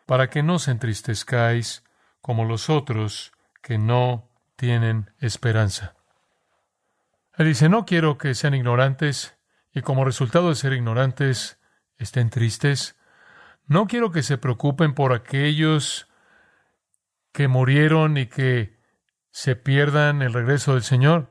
para 0.04 0.28
que 0.28 0.42
no 0.42 0.58
se 0.58 0.72
entristezcáis 0.72 1.82
como 2.20 2.44
los 2.44 2.68
otros 2.68 3.32
que 3.62 3.78
no 3.78 4.28
tienen 4.56 5.10
esperanza. 5.18 5.95
Él 7.36 7.46
dice, 7.46 7.68
no 7.68 7.84
quiero 7.84 8.18
que 8.18 8.34
sean 8.34 8.54
ignorantes 8.54 9.36
y 9.72 9.82
como 9.82 10.04
resultado 10.04 10.48
de 10.48 10.54
ser 10.54 10.72
ignorantes 10.72 11.58
estén 11.98 12.30
tristes. 12.30 12.96
No 13.66 13.86
quiero 13.86 14.10
que 14.10 14.22
se 14.22 14.38
preocupen 14.38 14.94
por 14.94 15.12
aquellos 15.12 16.08
que 17.32 17.48
murieron 17.48 18.16
y 18.16 18.26
que 18.26 18.78
se 19.30 19.56
pierdan 19.56 20.22
el 20.22 20.32
regreso 20.32 20.74
del 20.74 20.82
Señor. 20.82 21.30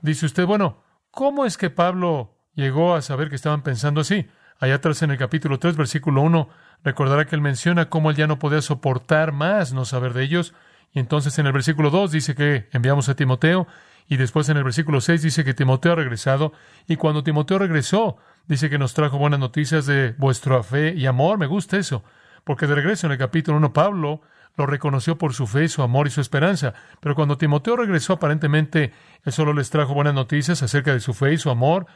Dice 0.00 0.26
usted, 0.26 0.44
bueno, 0.46 0.82
¿Cómo 1.12 1.44
es 1.44 1.58
que 1.58 1.68
Pablo 1.68 2.38
llegó 2.54 2.94
a 2.94 3.02
saber 3.02 3.28
que 3.28 3.36
estaban 3.36 3.62
pensando 3.62 4.00
así? 4.00 4.30
Allá 4.58 4.76
atrás 4.76 5.02
en 5.02 5.10
el 5.10 5.18
capítulo 5.18 5.58
3, 5.58 5.76
versículo 5.76 6.22
1, 6.22 6.48
recordará 6.82 7.26
que 7.26 7.36
él 7.36 7.42
menciona 7.42 7.90
cómo 7.90 8.08
él 8.08 8.16
ya 8.16 8.26
no 8.26 8.38
podía 8.38 8.62
soportar 8.62 9.30
más 9.32 9.74
no 9.74 9.84
saber 9.84 10.14
de 10.14 10.24
ellos. 10.24 10.54
Y 10.90 11.00
entonces 11.00 11.38
en 11.38 11.46
el 11.46 11.52
versículo 11.52 11.90
2 11.90 12.12
dice 12.12 12.34
que 12.34 12.66
enviamos 12.72 13.10
a 13.10 13.14
Timoteo. 13.14 13.66
Y 14.08 14.16
después 14.16 14.48
en 14.48 14.56
el 14.56 14.64
versículo 14.64 15.00
6 15.00 15.22
dice 15.22 15.44
que 15.44 15.54
Timoteo 15.54 15.92
ha 15.92 15.96
regresado. 15.96 16.52
Y 16.86 16.96
cuando 16.96 17.22
Timoteo 17.22 17.58
regresó, 17.58 18.16
dice 18.46 18.68
que 18.68 18.78
nos 18.78 18.94
trajo 18.94 19.18
buenas 19.18 19.40
noticias 19.40 19.86
de 19.86 20.14
vuestra 20.18 20.62
fe 20.62 20.94
y 20.94 21.06
amor. 21.06 21.38
Me 21.38 21.46
gusta 21.46 21.76
eso. 21.76 22.04
Porque 22.44 22.66
de 22.66 22.74
regreso 22.74 23.06
en 23.06 23.12
el 23.12 23.18
capítulo 23.18 23.58
1, 23.58 23.72
Pablo 23.72 24.20
lo 24.56 24.66
reconoció 24.66 25.16
por 25.16 25.34
su 25.34 25.46
fe, 25.46 25.68
su 25.68 25.82
amor 25.82 26.06
y 26.06 26.10
su 26.10 26.20
esperanza. 26.20 26.74
Pero 27.00 27.14
cuando 27.14 27.38
Timoteo 27.38 27.76
regresó, 27.76 28.14
aparentemente 28.14 28.92
él 29.24 29.32
solo 29.32 29.52
les 29.52 29.70
trajo 29.70 29.94
buenas 29.94 30.14
noticias 30.14 30.62
acerca 30.62 30.92
de 30.92 31.00
su 31.00 31.14
fe 31.14 31.32
y 31.32 31.38
su 31.38 31.50
amor, 31.50 31.86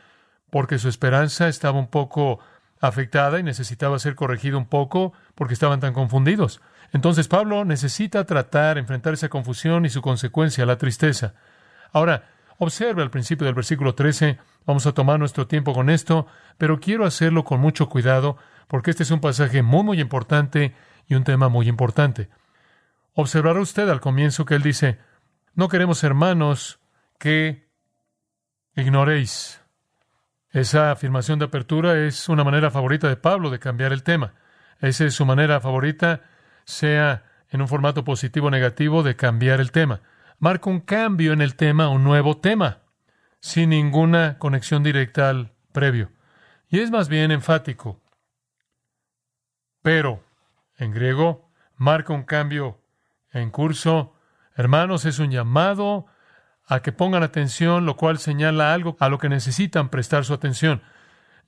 porque 0.50 0.78
su 0.78 0.88
esperanza 0.88 1.48
estaba 1.48 1.78
un 1.78 1.88
poco 1.88 2.38
afectada 2.80 3.38
y 3.38 3.42
necesitaba 3.42 3.98
ser 3.98 4.14
corregido 4.14 4.58
un 4.58 4.66
poco 4.66 5.12
porque 5.34 5.54
estaban 5.54 5.80
tan 5.80 5.92
confundidos. 5.92 6.60
Entonces 6.92 7.28
Pablo 7.28 7.64
necesita 7.64 8.24
tratar, 8.24 8.78
enfrentar 8.78 9.14
esa 9.14 9.28
confusión 9.28 9.84
y 9.84 9.90
su 9.90 10.02
consecuencia, 10.02 10.66
la 10.66 10.78
tristeza. 10.78 11.34
Ahora, 11.92 12.24
observe 12.58 13.02
al 13.02 13.10
principio 13.10 13.44
del 13.46 13.54
versículo 13.54 13.94
13, 13.94 14.38
vamos 14.64 14.86
a 14.86 14.92
tomar 14.92 15.18
nuestro 15.18 15.46
tiempo 15.46 15.72
con 15.72 15.90
esto, 15.90 16.26
pero 16.58 16.80
quiero 16.80 17.04
hacerlo 17.04 17.44
con 17.44 17.60
mucho 17.60 17.88
cuidado 17.88 18.36
porque 18.68 18.90
este 18.90 19.02
es 19.02 19.10
un 19.10 19.20
pasaje 19.20 19.62
muy, 19.62 19.84
muy 19.84 20.00
importante 20.00 20.74
y 21.06 21.14
un 21.14 21.24
tema 21.24 21.48
muy 21.48 21.68
importante. 21.68 22.28
Observará 23.14 23.60
usted 23.60 23.88
al 23.88 24.00
comienzo 24.00 24.44
que 24.44 24.54
él 24.54 24.62
dice, 24.62 24.98
no 25.54 25.68
queremos 25.68 26.04
hermanos 26.04 26.80
que 27.18 27.68
ignoréis. 28.74 29.62
Esa 30.50 30.90
afirmación 30.90 31.38
de 31.38 31.46
apertura 31.46 31.98
es 32.06 32.28
una 32.28 32.44
manera 32.44 32.70
favorita 32.70 33.08
de 33.08 33.16
Pablo 33.16 33.50
de 33.50 33.58
cambiar 33.58 33.92
el 33.92 34.02
tema. 34.02 34.34
Esa 34.80 35.04
es 35.04 35.14
su 35.14 35.24
manera 35.24 35.60
favorita, 35.60 36.22
sea 36.64 37.24
en 37.50 37.62
un 37.62 37.68
formato 37.68 38.04
positivo 38.04 38.48
o 38.48 38.50
negativo, 38.50 39.02
de 39.02 39.16
cambiar 39.16 39.60
el 39.60 39.72
tema. 39.72 40.00
Marca 40.38 40.70
un 40.70 40.80
cambio 40.80 41.32
en 41.32 41.40
el 41.40 41.56
tema, 41.56 41.88
un 41.88 42.04
nuevo 42.04 42.36
tema, 42.38 42.82
sin 43.40 43.70
ninguna 43.70 44.38
conexión 44.38 44.82
directa 44.82 45.30
al 45.30 45.52
previo. 45.72 46.10
Y 46.68 46.80
es 46.80 46.90
más 46.90 47.08
bien 47.08 47.30
enfático. 47.30 48.00
Pero, 49.82 50.22
en 50.78 50.92
griego, 50.92 51.50
marca 51.76 52.12
un 52.12 52.24
cambio 52.24 52.80
en 53.32 53.50
curso. 53.50 54.14
Hermanos, 54.54 55.04
es 55.04 55.18
un 55.18 55.30
llamado 55.30 56.06
a 56.66 56.80
que 56.80 56.92
pongan 56.92 57.22
atención, 57.22 57.86
lo 57.86 57.96
cual 57.96 58.18
señala 58.18 58.74
algo 58.74 58.96
a 58.98 59.08
lo 59.08 59.18
que 59.18 59.28
necesitan 59.28 59.88
prestar 59.88 60.24
su 60.24 60.34
atención. 60.34 60.82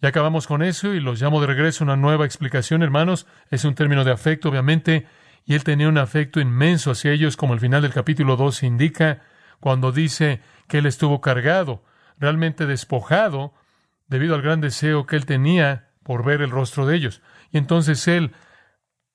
Ya 0.00 0.10
acabamos 0.10 0.46
con 0.46 0.62
eso 0.62 0.94
y 0.94 1.00
los 1.00 1.20
llamo 1.20 1.40
de 1.40 1.48
regreso 1.48 1.82
a 1.82 1.86
una 1.86 1.96
nueva 1.96 2.24
explicación, 2.24 2.82
hermanos. 2.82 3.26
Es 3.50 3.64
un 3.64 3.74
término 3.74 4.04
de 4.04 4.12
afecto, 4.12 4.48
obviamente, 4.48 5.08
y 5.44 5.54
él 5.54 5.64
tenía 5.64 5.88
un 5.88 5.98
afecto 5.98 6.40
inmenso 6.40 6.90
hacia 6.90 7.12
ellos, 7.12 7.36
como 7.36 7.54
el 7.54 7.60
final 7.60 7.82
del 7.82 7.92
capítulo 7.92 8.36
2 8.36 8.62
indica, 8.62 9.22
cuando 9.60 9.92
dice 9.92 10.40
que 10.68 10.78
él 10.78 10.86
estuvo 10.86 11.20
cargado, 11.20 11.82
realmente 12.18 12.66
despojado, 12.66 13.54
debido 14.06 14.34
al 14.34 14.42
gran 14.42 14.60
deseo 14.60 15.06
que 15.06 15.16
él 15.16 15.26
tenía 15.26 15.90
por 16.02 16.24
ver 16.24 16.42
el 16.42 16.50
rostro 16.50 16.86
de 16.86 16.96
ellos. 16.96 17.22
Y 17.50 17.58
entonces 17.58 18.06
él 18.08 18.32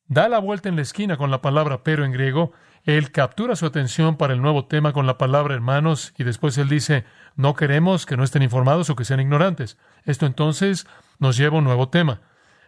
da 0.08 0.30
la 0.30 0.40
vuelta 0.40 0.70
en 0.70 0.76
la 0.76 0.82
esquina 0.82 1.18
con 1.18 1.32
la 1.32 1.42
palabra 1.42 1.84
pero 1.84 2.06
en 2.06 2.12
griego, 2.12 2.52
él 2.84 3.12
captura 3.12 3.56
su 3.56 3.66
atención 3.66 4.18
para 4.18 4.34
el 4.34 4.42
nuevo 4.42 4.66
tema 4.66 4.92
con 4.92 5.08
la 5.08 5.18
palabra 5.18 5.56
hermanos 5.56 6.14
y 6.18 6.24
después 6.24 6.58
él 6.58 6.68
dice, 6.68 7.06
no 7.36 7.56
queremos 7.56 8.06
que 8.06 8.18
no 8.18 8.24
estén 8.24 8.44
informados 8.44 8.90
o 8.90 8.96
que 8.96 9.06
sean 9.06 9.22
ignorantes. 9.22 9.78
Esto 10.04 10.26
entonces 10.26 10.86
nos 11.20 11.38
lleva 11.38 11.56
a 11.56 11.60
un 11.60 11.66
nuevo 11.66 11.90
tema. 11.90 12.22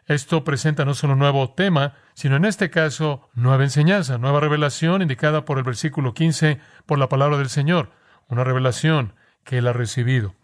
Esto 0.07 0.43
presenta 0.43 0.85
no 0.85 0.93
solo 0.93 1.13
un 1.13 1.19
nuevo 1.19 1.51
tema, 1.53 1.95
sino 2.13 2.35
en 2.35 2.45
este 2.45 2.69
caso 2.69 3.29
nueva 3.33 3.63
enseñanza, 3.63 4.17
nueva 4.17 4.39
revelación 4.39 5.01
indicada 5.01 5.45
por 5.45 5.57
el 5.57 5.63
versículo 5.63 6.13
15 6.13 6.59
por 6.85 6.99
la 6.99 7.09
palabra 7.09 7.37
del 7.37 7.49
Señor, 7.49 7.91
una 8.27 8.43
revelación 8.43 9.15
que 9.43 9.57
él 9.57 9.67
ha 9.67 9.73
recibido. 9.73 10.35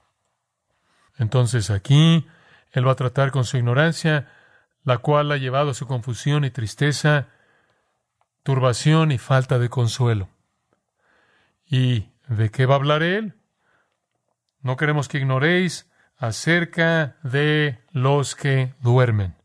Entonces 1.17 1.69
aquí 1.69 2.27
él 2.71 2.87
va 2.87 2.93
a 2.93 2.95
tratar 2.95 3.31
con 3.31 3.45
su 3.45 3.57
ignorancia 3.57 4.27
la 4.83 4.97
cual 4.97 5.31
ha 5.31 5.37
llevado 5.37 5.71
a 5.71 5.75
su 5.75 5.85
confusión 5.85 6.43
y 6.43 6.49
tristeza, 6.49 7.27
turbación 8.43 9.11
y 9.11 9.17
falta 9.17 9.59
de 9.59 9.69
consuelo. 9.69 10.29
¿Y 11.65 12.09
de 12.27 12.49
qué 12.49 12.65
va 12.65 12.75
a 12.75 12.77
hablar 12.77 13.03
él? 13.03 13.35
No 14.61 14.75
queremos 14.77 15.07
que 15.07 15.19
ignoréis 15.19 15.89
acerca 16.17 17.17
de 17.23 17.79
los 17.91 18.35
que 18.35 18.73
duermen. 18.81 19.40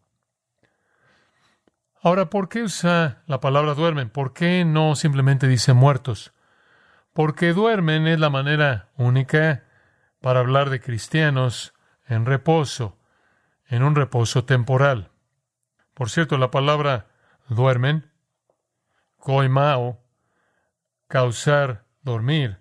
Ahora, 2.02 2.30
¿por 2.30 2.48
qué 2.48 2.62
usa 2.62 3.22
la 3.26 3.40
palabra 3.40 3.74
duermen? 3.74 4.10
¿Por 4.10 4.32
qué 4.32 4.64
no 4.64 4.94
simplemente 4.94 5.48
dice 5.48 5.72
muertos? 5.72 6.32
porque 7.16 7.54
duermen 7.54 8.06
es 8.06 8.20
la 8.20 8.28
manera 8.28 8.90
única 8.98 9.64
para 10.20 10.40
hablar 10.40 10.68
de 10.68 10.82
cristianos 10.82 11.72
en 12.06 12.26
reposo, 12.26 12.98
en 13.68 13.82
un 13.82 13.94
reposo 13.94 14.44
temporal. 14.44 15.10
Por 15.94 16.10
cierto, 16.10 16.36
la 16.36 16.50
palabra 16.50 17.06
duermen, 17.48 18.12
koimao, 19.16 20.04
causar, 21.08 21.86
dormir, 22.02 22.60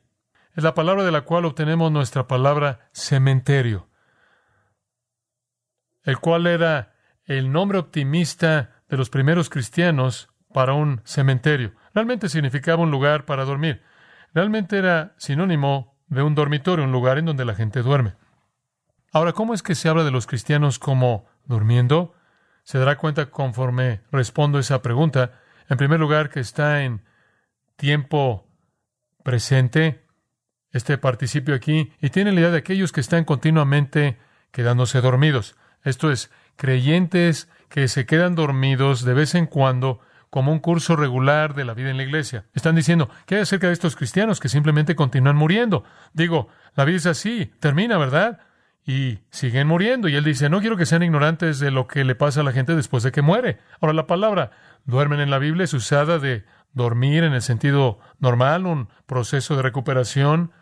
es 0.54 0.64
la 0.64 0.74
palabra 0.74 1.04
de 1.04 1.12
la 1.12 1.24
cual 1.24 1.44
obtenemos 1.44 1.92
nuestra 1.92 2.26
palabra 2.26 2.88
cementerio, 2.94 3.90
el 6.04 6.18
cual 6.20 6.48
era 6.48 6.96
el 7.26 7.52
nombre 7.52 7.78
optimista 7.78 8.75
de 8.90 8.98
los 8.98 9.10
primeros 9.10 9.50
cristianos 9.50 10.30
para 10.54 10.74
un 10.74 11.02
cementerio. 11.04 11.74
Realmente 11.94 12.30
significaba 12.30 12.84
un 12.84 12.92
lugar 12.92 13.26
para 13.26 13.46
dormir. 13.46 13.82
Realmente 14.34 14.78
era 14.78 15.16
sinónimo 15.18 15.98
de 16.08 16.24
un 16.24 16.36
dormitorio, 16.36 16.86
un 16.86 16.92
lugar 16.92 17.18
en 17.18 17.26
donde 17.26 17.46
la 17.46 17.56
gente 17.56 17.82
duerme. 17.82 18.16
Ahora, 19.12 19.34
¿cómo 19.34 19.54
es 19.54 19.64
que 19.64 19.76
se 19.76 19.90
habla 19.90 20.04
de 20.04 20.12
los 20.12 20.28
cristianos 20.28 20.78
como 20.78 21.26
durmiendo? 21.46 22.14
Se 22.64 22.78
dará 22.78 22.98
cuenta 22.98 23.28
conforme 23.28 24.02
respondo 24.12 24.60
esa 24.60 24.82
pregunta. 24.82 25.40
En 25.70 25.78
primer 25.78 26.00
lugar, 26.00 26.30
que 26.30 26.40
está 26.40 26.84
en 26.84 27.04
tiempo 27.78 28.48
presente, 29.24 30.06
este 30.72 30.98
participio 30.98 31.56
aquí, 31.56 31.94
y 32.02 32.10
tiene 32.10 32.32
la 32.32 32.42
idea 32.42 32.52
de 32.52 32.58
aquellos 32.58 32.92
que 32.92 33.02
están 33.02 33.24
continuamente 33.24 34.20
quedándose 34.52 35.02
dormidos. 35.02 35.56
Esto 35.84 36.12
es, 36.12 36.32
creyentes 36.56 37.50
que 37.76 37.90
se 37.90 38.06
quedan 38.06 38.36
dormidos 38.36 39.04
de 39.04 39.14
vez 39.14 39.36
en 39.36 39.48
cuando 39.48 40.00
como 40.30 40.54
un 40.54 40.60
curso 40.60 40.96
regular 40.96 41.56
de 41.56 41.66
la 41.66 41.74
vida 41.74 41.90
en 41.90 41.98
la 41.98 42.04
iglesia. 42.04 42.46
Están 42.54 42.74
diciendo, 42.74 43.10
¿qué 43.26 43.36
hay 43.36 43.42
acerca 43.42 43.68
de 43.68 43.74
estos 43.74 43.98
cristianos 43.98 44.40
que 44.40 44.48
simplemente 44.48 44.96
continúan 44.96 45.36
muriendo? 45.36 45.84
Digo, 46.14 46.48
la 46.76 46.86
vida 46.86 46.96
es 46.96 47.06
así, 47.06 47.52
termina, 47.60 47.98
¿verdad? 47.98 48.40
Y 48.86 49.20
siguen 49.30 49.68
muriendo. 49.68 50.08
Y 50.08 50.16
él 50.16 50.24
dice, 50.24 50.50
no 50.50 50.62
quiero 50.62 50.78
que 50.78 50.86
sean 50.86 51.04
ignorantes 51.04 51.60
de 51.60 51.70
lo 51.70 51.86
que 51.86 52.06
le 52.06 52.16
pasa 52.16 52.40
a 52.40 52.44
la 52.46 52.54
gente 52.54 52.78
después 52.78 53.04
de 53.04 53.12
que 53.12 53.22
muere. 53.22 53.60
Ahora, 53.82 53.92
la 53.92 54.08
palabra 54.08 54.52
duermen 54.86 55.20
en 55.20 55.30
la 55.30 55.38
Biblia 55.38 55.66
es 55.66 55.74
usada 55.74 56.18
de 56.18 56.46
dormir 56.72 57.26
en 57.26 57.34
el 57.34 57.42
sentido 57.42 58.00
normal, 58.20 58.68
un 58.68 58.88
proceso 59.06 59.58
de 59.58 59.64
recuperación 59.64 60.54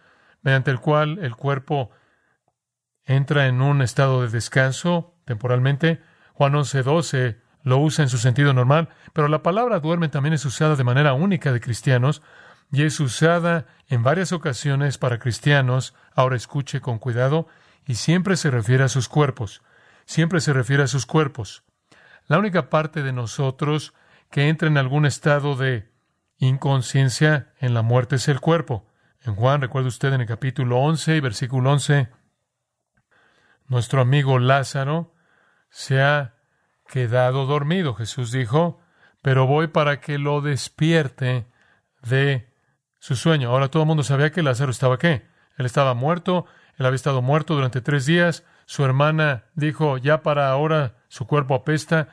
mediante 0.42 0.72
el 0.72 0.80
cual 0.80 1.20
el 1.22 1.36
cuerpo 1.36 1.92
entra 3.06 3.46
en 3.46 3.62
un 3.62 3.84
estado 3.84 4.24
de 4.24 4.30
descanso 4.30 5.14
temporalmente. 5.26 6.02
Juan 6.34 6.54
11.12 6.54 7.38
lo 7.64 7.78
usa 7.78 8.04
en 8.04 8.10
su 8.10 8.18
sentido 8.18 8.54
normal, 8.54 8.90
pero 9.14 9.28
la 9.28 9.42
palabra 9.42 9.80
duerme 9.80 10.10
también 10.10 10.34
es 10.34 10.46
usada 10.46 10.76
de 10.76 10.84
manera 10.84 11.14
única 11.14 11.54
de 11.54 11.62
cristianos 11.62 12.22
y 12.72 12.84
es 12.84 13.00
usada 13.00 13.68
en 13.88 14.04
varias 14.04 14.32
ocasiones 14.32 14.98
para 14.98 15.20
cristianos. 15.20 15.94
Ahora 16.14 16.36
escuche 16.36 16.82
con 16.82 17.00
cuidado 17.00 17.48
y 17.86 17.96
siempre 17.96 18.36
se 18.36 18.52
refiere 18.52 18.84
a 18.84 18.90
sus 18.90 19.08
cuerpos. 19.08 19.62
Siempre 20.06 20.42
se 20.42 20.54
refiere 20.54 20.84
a 20.84 20.88
sus 20.88 21.06
cuerpos. 21.06 21.64
La 22.28 22.40
única 22.40 22.70
parte 22.70 23.04
de 23.04 23.14
nosotros 23.14 23.94
que 24.30 24.50
entra 24.50 24.68
en 24.68 24.78
algún 24.78 25.06
estado 25.06 25.56
de 25.56 25.92
inconsciencia 26.38 27.54
en 27.60 27.74
la 27.74 27.82
muerte 27.82 28.16
es 28.16 28.28
el 28.28 28.42
cuerpo. 28.42 28.86
En 29.22 29.36
Juan, 29.36 29.62
recuerda 29.62 29.88
usted 29.88 30.12
en 30.12 30.22
el 30.22 30.28
capítulo 30.28 30.80
11 30.80 31.16
y 31.16 31.20
versículo 31.22 31.72
11, 31.72 32.10
nuestro 33.68 34.02
amigo 34.02 34.40
Lázaro 34.40 35.13
se 35.74 36.02
ha 36.02 36.36
quedado 36.88 37.48
dormido. 37.48 37.96
Jesús 37.96 38.32
dijo, 38.32 38.80
pero 39.24 39.48
voy 39.48 39.68
para 39.68 40.00
que 40.00 40.20
lo 40.20 40.40
despierte 40.40 41.48
de 42.04 42.48
su 43.00 43.16
sueño. 43.16 43.50
Ahora 43.50 43.70
todo 43.70 43.82
el 43.84 43.88
mundo 43.88 44.04
sabía 44.04 44.32
que 44.32 44.44
Lázaro 44.44 44.70
estaba 44.70 45.00
qué. 45.00 45.26
Él 45.58 45.66
estaba 45.66 45.96
muerto, 45.96 46.46
él 46.78 46.86
había 46.86 46.96
estado 46.96 47.24
muerto 47.24 47.56
durante 47.56 47.82
tres 47.82 48.06
días. 48.06 48.46
Su 48.68 48.86
hermana 48.86 49.46
dijo, 49.56 49.98
ya 49.98 50.22
para 50.22 50.52
ahora 50.52 50.98
su 51.08 51.26
cuerpo 51.26 51.56
apesta. 51.56 52.10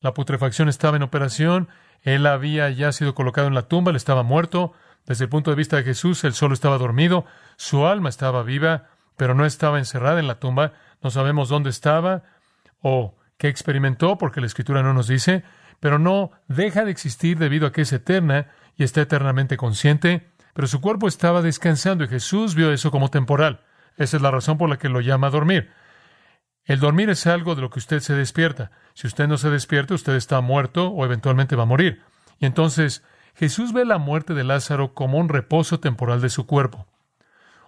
La 0.00 0.12
putrefacción 0.12 0.68
estaba 0.68 0.98
en 0.98 1.02
operación. 1.02 1.70
Él 2.02 2.26
había 2.26 2.68
ya 2.68 2.92
sido 2.92 3.14
colocado 3.14 3.48
en 3.48 3.54
la 3.54 3.62
tumba, 3.62 3.90
él 3.90 3.96
estaba 3.96 4.22
muerto. 4.22 4.74
Desde 5.06 5.24
el 5.24 5.30
punto 5.30 5.50
de 5.50 5.56
vista 5.56 5.76
de 5.76 5.84
Jesús, 5.84 6.22
él 6.24 6.34
solo 6.34 6.52
estaba 6.52 6.76
dormido, 6.76 7.24
su 7.56 7.86
alma 7.86 8.10
estaba 8.10 8.42
viva, 8.42 8.90
pero 9.16 9.34
no 9.34 9.46
estaba 9.46 9.78
encerrada 9.78 10.20
en 10.20 10.26
la 10.26 10.38
tumba. 10.38 10.74
No 11.02 11.10
sabemos 11.10 11.48
dónde 11.48 11.70
estaba 11.70 12.24
o 12.80 13.16
qué 13.36 13.48
experimentó, 13.48 14.18
porque 14.18 14.40
la 14.40 14.46
Escritura 14.46 14.82
no 14.82 14.92
nos 14.92 15.08
dice, 15.08 15.44
pero 15.80 15.98
no 15.98 16.32
deja 16.48 16.84
de 16.84 16.90
existir 16.90 17.38
debido 17.38 17.66
a 17.66 17.72
que 17.72 17.82
es 17.82 17.92
eterna 17.92 18.48
y 18.76 18.84
está 18.84 19.00
eternamente 19.00 19.56
consciente, 19.56 20.28
pero 20.54 20.66
su 20.66 20.80
cuerpo 20.80 21.08
estaba 21.08 21.42
descansando 21.42 22.04
y 22.04 22.08
Jesús 22.08 22.54
vio 22.54 22.72
eso 22.72 22.90
como 22.90 23.10
temporal. 23.10 23.64
Esa 23.96 24.16
es 24.16 24.22
la 24.22 24.30
razón 24.30 24.58
por 24.58 24.68
la 24.68 24.78
que 24.78 24.88
lo 24.88 25.00
llama 25.00 25.30
dormir. 25.30 25.70
El 26.64 26.80
dormir 26.80 27.10
es 27.10 27.26
algo 27.26 27.54
de 27.54 27.62
lo 27.62 27.70
que 27.70 27.78
usted 27.78 28.00
se 28.00 28.14
despierta. 28.14 28.70
Si 28.94 29.06
usted 29.06 29.26
no 29.26 29.38
se 29.38 29.50
despierta, 29.50 29.94
usted 29.94 30.14
está 30.14 30.40
muerto 30.40 30.88
o 30.88 31.04
eventualmente 31.04 31.56
va 31.56 31.62
a 31.62 31.66
morir. 31.66 32.02
Y 32.38 32.46
entonces 32.46 33.02
Jesús 33.34 33.72
ve 33.72 33.84
la 33.84 33.98
muerte 33.98 34.34
de 34.34 34.44
Lázaro 34.44 34.94
como 34.94 35.18
un 35.18 35.28
reposo 35.28 35.80
temporal 35.80 36.20
de 36.20 36.28
su 36.28 36.46
cuerpo. 36.46 36.86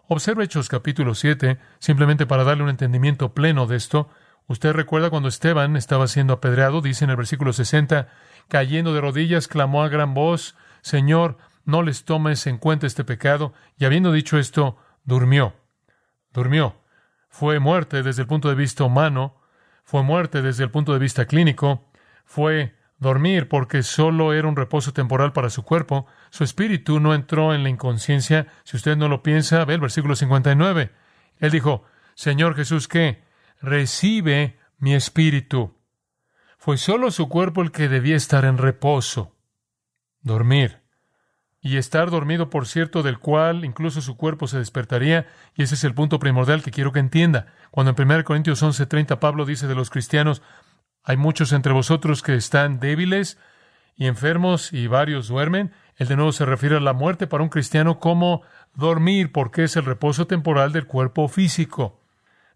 Observe 0.09 0.44
Hechos 0.44 0.68
capítulo 0.68 1.14
7, 1.14 1.59
simplemente 1.79 2.27
para 2.27 2.42
darle 2.42 2.64
un 2.64 2.68
entendimiento 2.68 3.33
pleno 3.33 3.66
de 3.66 3.77
esto. 3.77 4.11
Usted 4.51 4.73
recuerda 4.73 5.11
cuando 5.11 5.29
Esteban 5.29 5.77
estaba 5.77 6.09
siendo 6.09 6.33
apedreado, 6.33 6.81
dice 6.81 7.05
en 7.05 7.11
el 7.11 7.17
versículo 7.17 7.53
60, 7.53 8.09
cayendo 8.49 8.93
de 8.93 9.01
rodillas, 9.01 9.47
clamó 9.47 9.85
a 9.85 9.89
gran 9.89 10.13
voz, 10.13 10.57
Señor, 10.83 11.39
no 11.65 11.85
les 11.85 12.05
tomes 12.05 12.49
en 12.49 12.59
cuenta 12.59 12.89
este 12.89 13.05
pecado, 13.05 13.55
y 13.79 13.85
habiendo 13.85 14.11
dicho 14.11 14.41
esto, 14.41 14.77
durmió. 15.05 15.55
Durmió. 16.33 16.75
Fue 17.29 17.61
muerte 17.61 18.03
desde 18.03 18.23
el 18.23 18.27
punto 18.27 18.49
de 18.49 18.57
vista 18.57 18.83
humano, 18.83 19.41
fue 19.85 20.03
muerte 20.03 20.43
desde 20.43 20.65
el 20.65 20.73
punto 20.73 20.95
de 20.95 20.99
vista 20.99 21.27
clínico, 21.27 21.89
fue 22.25 22.75
dormir 22.99 23.49
porque 23.49 23.85
solo 23.85 24.33
era 24.33 24.49
un 24.49 24.57
reposo 24.57 24.93
temporal 24.93 25.33
para 25.33 25.51
su 25.51 25.63
cuerpo. 25.63 26.09
Su 26.31 26.43
espíritu 26.43 26.99
no 26.99 27.15
entró 27.15 27.55
en 27.55 27.63
la 27.63 27.69
inconsciencia. 27.69 28.49
Si 28.65 28.77
usted 28.77 28.97
no 28.97 29.07
lo 29.07 29.23
piensa, 29.23 29.65
ve 29.65 29.75
el 29.75 29.81
versículo 29.81 30.17
59. 30.17 30.91
Él 31.39 31.51
dijo, 31.53 31.85
Señor 32.17 32.57
Jesús, 32.57 32.89
¿qué? 32.89 33.30
Recibe 33.62 34.59
mi 34.79 34.94
espíritu. 34.94 35.77
Fue 36.57 36.79
solo 36.79 37.11
su 37.11 37.29
cuerpo 37.29 37.61
el 37.61 37.73
que 37.73 37.90
debía 37.90 38.16
estar 38.16 38.46
en 38.46 38.57
reposo, 38.57 39.37
dormir. 40.23 40.81
Y 41.61 41.77
estar 41.77 42.11
dormido, 42.11 42.49
por 42.49 42.66
cierto, 42.66 43.03
del 43.03 43.18
cual 43.18 43.66
incluso 43.66 44.01
su 44.01 44.16
cuerpo 44.16 44.46
se 44.46 44.57
despertaría, 44.57 45.27
y 45.55 45.62
ese 45.62 45.75
es 45.75 45.85
el 45.85 45.92
punto 45.92 46.18
primordial 46.18 46.62
que 46.62 46.70
quiero 46.70 46.90
que 46.90 47.01
entienda. 47.01 47.53
Cuando 47.70 47.90
en 47.90 47.96
1 47.96 48.25
Corintios 48.25 48.62
11:30 48.62 49.20
Pablo 49.20 49.44
dice 49.44 49.66
de 49.66 49.75
los 49.75 49.90
cristianos, 49.90 50.40
hay 51.05 51.18
muchos 51.18 51.53
entre 51.53 51.75
vosotros 51.75 52.23
que 52.23 52.37
están 52.37 52.81
débiles 52.81 53.37
y 53.94 54.07
enfermos 54.07 54.73
y 54.73 54.87
varios 54.87 55.29
duermen. 55.29 55.75
Él 55.96 56.09
de 56.09 56.16
nuevo 56.16 56.33
se 56.33 56.46
refiere 56.46 56.79
a 56.79 56.81
la 56.81 56.94
muerte 56.94 57.27
para 57.27 57.42
un 57.42 57.51
cristiano 57.51 57.99
como 57.99 58.40
dormir, 58.73 59.33
porque 59.33 59.64
es 59.64 59.77
el 59.77 59.85
reposo 59.85 60.27
temporal 60.27 60.73
del 60.73 60.87
cuerpo 60.87 61.29
físico. 61.29 62.00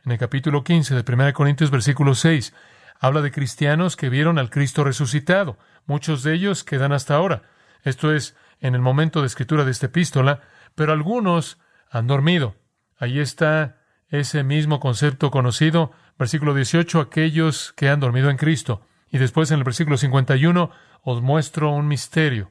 En 0.05 0.13
el 0.13 0.19
capítulo 0.19 0.65
15 0.65 0.95
de 0.95 1.13
1 1.13 1.33
Corintios, 1.33 1.71
versículo 1.71 2.15
6, 2.15 2.55
habla 3.01 3.23
de 3.23 3.33
cristianos 3.33 3.97
que 3.97 4.11
vieron 4.11 4.39
al 4.39 4.51
Cristo 4.51 4.85
resucitado. 4.85 5.59
Muchos 5.87 6.23
de 6.23 6.35
ellos 6.35 6.63
quedan 6.65 6.93
hasta 6.93 7.15
ahora. 7.15 7.43
Esto 7.83 8.13
es 8.13 8.37
en 8.61 8.75
el 8.75 8.81
momento 8.81 9.21
de 9.21 9.27
escritura 9.27 9.65
de 9.65 9.71
esta 9.71 9.87
epístola, 9.87 10.41
pero 10.75 10.93
algunos 10.93 11.59
han 11.91 12.07
dormido. 12.07 12.55
Ahí 12.99 13.19
está 13.19 13.79
ese 14.09 14.45
mismo 14.45 14.79
concepto 14.79 15.31
conocido 15.31 15.93
Versículo 16.19 16.55
18, 16.55 17.01
aquellos 17.01 17.73
que 17.73 17.89
han 17.89 18.01
dormido 18.01 18.31
en 18.31 18.37
Cristo. 18.37 18.83
Y 19.11 19.19
después 19.19 19.51
en 19.51 19.59
el 19.59 19.65
versículo 19.65 19.97
51, 19.97 20.71
os 21.03 21.23
muestro 21.23 21.71
un 21.71 21.89
misterio. 21.89 22.51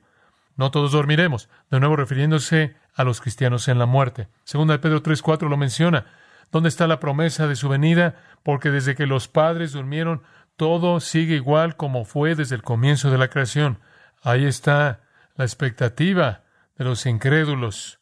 No 0.56 0.70
todos 0.70 0.92
dormiremos, 0.92 1.50
de 1.72 1.80
nuevo 1.80 1.96
refiriéndose 1.96 2.76
a 2.94 3.04
los 3.04 3.22
cristianos 3.22 3.68
en 3.68 3.80
la 3.80 3.86
muerte. 3.86 4.28
Segunda 4.44 4.74
de 4.74 4.80
Pedro 4.80 5.02
3.4 5.02 5.50
lo 5.50 5.58
menciona. 5.58 6.06
¿Dónde 6.52 6.70
está 6.70 6.88
la 6.88 7.00
promesa 7.00 7.48
de 7.48 7.56
su 7.56 7.70
venida? 7.70 8.16
Porque 8.44 8.70
desde 8.70 8.96
que 8.96 9.08
los 9.08 9.28
padres 9.28 9.72
durmieron, 9.72 10.24
todo 10.56 11.00
sigue 11.00 11.36
igual 11.36 11.76
como 11.76 12.06
fue 12.06 12.36
desde 12.36 12.56
el 12.56 12.62
comienzo 12.62 13.10
de 13.12 13.18
la 13.18 13.30
creación. 13.30 13.80
Ahí 14.22 14.46
está 14.46 15.02
la 15.36 15.46
expectativa 15.46 16.44
de 16.78 16.86
los 16.86 17.06
incrédulos, 17.06 18.00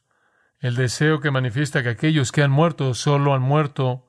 el 0.59 0.75
deseo 0.75 1.19
que 1.21 1.31
manifiesta 1.31 1.81
que 1.81 1.89
aquellos 1.89 2.31
que 2.31 2.43
han 2.43 2.51
muerto 2.51 2.93
solo 2.93 3.33
han 3.33 3.41
muerto 3.41 4.07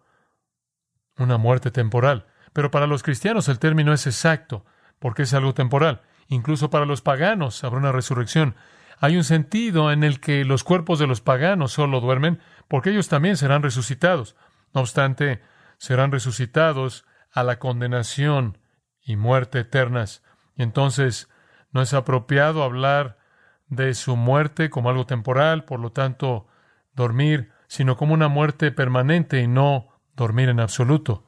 una 1.16 1.38
muerte 1.38 1.70
temporal. 1.70 2.26
Pero 2.52 2.70
para 2.70 2.86
los 2.86 3.02
cristianos 3.02 3.48
el 3.48 3.58
término 3.58 3.92
es 3.92 4.06
exacto, 4.06 4.64
porque 4.98 5.22
es 5.22 5.34
algo 5.34 5.54
temporal. 5.54 6.02
Incluso 6.28 6.70
para 6.70 6.84
los 6.84 7.00
paganos 7.00 7.64
habrá 7.64 7.78
una 7.78 7.92
resurrección. 7.92 8.54
Hay 8.98 9.16
un 9.16 9.24
sentido 9.24 9.90
en 9.90 10.04
el 10.04 10.20
que 10.20 10.44
los 10.44 10.62
cuerpos 10.62 10.98
de 10.98 11.06
los 11.06 11.20
paganos 11.20 11.72
solo 11.72 12.00
duermen, 12.00 12.40
porque 12.72 12.88
ellos 12.88 13.10
también 13.10 13.36
serán 13.36 13.62
resucitados. 13.62 14.34
No 14.72 14.80
obstante, 14.80 15.42
serán 15.76 16.10
resucitados 16.10 17.04
a 17.30 17.42
la 17.42 17.58
condenación 17.58 18.56
y 19.02 19.16
muerte 19.16 19.58
eternas. 19.58 20.22
Y 20.56 20.62
entonces 20.62 21.28
no 21.70 21.82
es 21.82 21.92
apropiado 21.92 22.62
hablar 22.62 23.18
de 23.66 23.92
su 23.92 24.16
muerte 24.16 24.70
como 24.70 24.88
algo 24.88 25.04
temporal, 25.04 25.66
por 25.66 25.80
lo 25.80 25.92
tanto, 25.92 26.46
dormir, 26.94 27.52
sino 27.66 27.98
como 27.98 28.14
una 28.14 28.28
muerte 28.28 28.72
permanente 28.72 29.42
y 29.42 29.48
no 29.48 29.88
dormir 30.16 30.48
en 30.48 30.58
absoluto. 30.58 31.26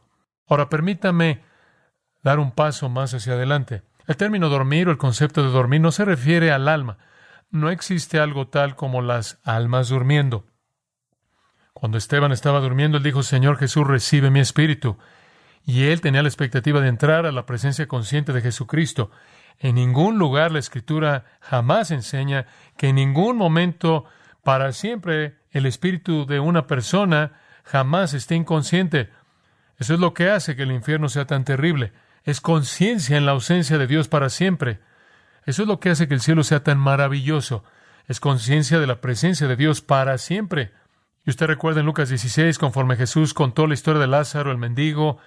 Ahora, 0.49 0.71
permítame 0.71 1.45
dar 2.23 2.39
un 2.39 2.53
paso 2.53 2.89
más 2.89 3.13
hacia 3.13 3.35
adelante. 3.35 3.83
El 4.07 4.17
término 4.17 4.49
dormir 4.49 4.89
o 4.89 4.93
el 4.93 4.97
concepto 4.97 5.43
de 5.43 5.51
dormir 5.51 5.83
no 5.83 5.93
se 5.93 6.07
refiere 6.07 6.53
al 6.53 6.69
alma. 6.69 6.97
No 7.51 7.69
existe 7.69 8.19
algo 8.19 8.49
tal 8.49 8.77
como 8.77 9.03
las 9.03 9.43
almas 9.45 9.91
durmiendo. 9.91 10.47
Cuando 11.75 11.99
Esteban 11.99 12.31
estaba 12.31 12.61
durmiendo, 12.61 12.99
él 12.99 13.03
dijo, 13.03 13.25
Señor 13.25 13.59
Jesús, 13.59 13.85
recibe 13.87 14.31
mi 14.31 14.39
espíritu. 14.39 14.97
Y 15.67 15.85
él 15.85 16.01
tenía 16.01 16.23
la 16.23 16.29
expectativa 16.29 16.81
de 16.81 16.89
entrar 16.89 17.27
a 17.27 17.33
la 17.33 17.47
presencia 17.47 17.89
consciente 17.89 18.33
de 18.33 18.43
Jesucristo. 18.43 19.11
En 19.59 19.75
ningún 19.75 20.19
lugar 20.19 20.53
la 20.53 20.61
Escritura 20.61 21.25
jamás 21.41 21.91
enseña 21.91 22.47
que 22.77 22.89
en 22.89 22.97
ningún 22.97 23.37
momento, 23.37 24.05
para 24.45 24.73
siempre, 24.73 25.37
el 25.51 25.67
espíritu 25.67 26.27
de 26.27 26.39
una 26.39 26.69
persona 26.69 27.33
jamás 27.65 28.15
esté 28.15 28.37
inconsciente. 28.37 29.11
Eso 29.79 29.95
es 29.95 30.01
lo 30.01 30.15
que 30.15 30.31
hace 30.31 30.55
que 30.55 30.63
el 30.63 30.73
infierno 30.73 31.09
sea 31.09 31.27
tan 31.27 31.45
terrible. 31.45 31.93
Es 32.23 32.41
conciencia 32.41 33.17
en 33.17 33.27
la 33.27 33.33
ausencia 33.33 33.79
de 33.79 33.89
Dios 33.89 34.07
para 34.07 34.31
siempre. 34.31 34.81
Eso 35.45 35.63
es 35.63 35.69
lo 35.69 35.81
que 35.81 35.91
hace 35.91 36.07
que 36.07 36.15
el 36.15 36.21
cielo 36.21 36.45
sea 36.45 36.63
tan 36.63 36.79
maravilloso. 36.79 37.65
Es 38.07 38.21
conciencia 38.21 38.79
de 38.79 38.87
la 38.87 39.01
presencia 39.01 39.49
de 39.49 39.57
Dios 39.57 39.81
para 39.81 40.19
siempre. 40.19 40.73
Y 41.27 41.31
usted 41.31 41.47
recuerda 41.47 41.81
en 41.81 41.87
Lucas 41.87 42.11
16, 42.11 42.59
conforme 42.59 42.97
Jesús 42.97 43.33
contó 43.33 43.67
la 43.67 43.75
historia 43.75 44.01
de 44.01 44.07
Lázaro, 44.07 44.51
el 44.51 44.59
mendigo, 44.59 45.19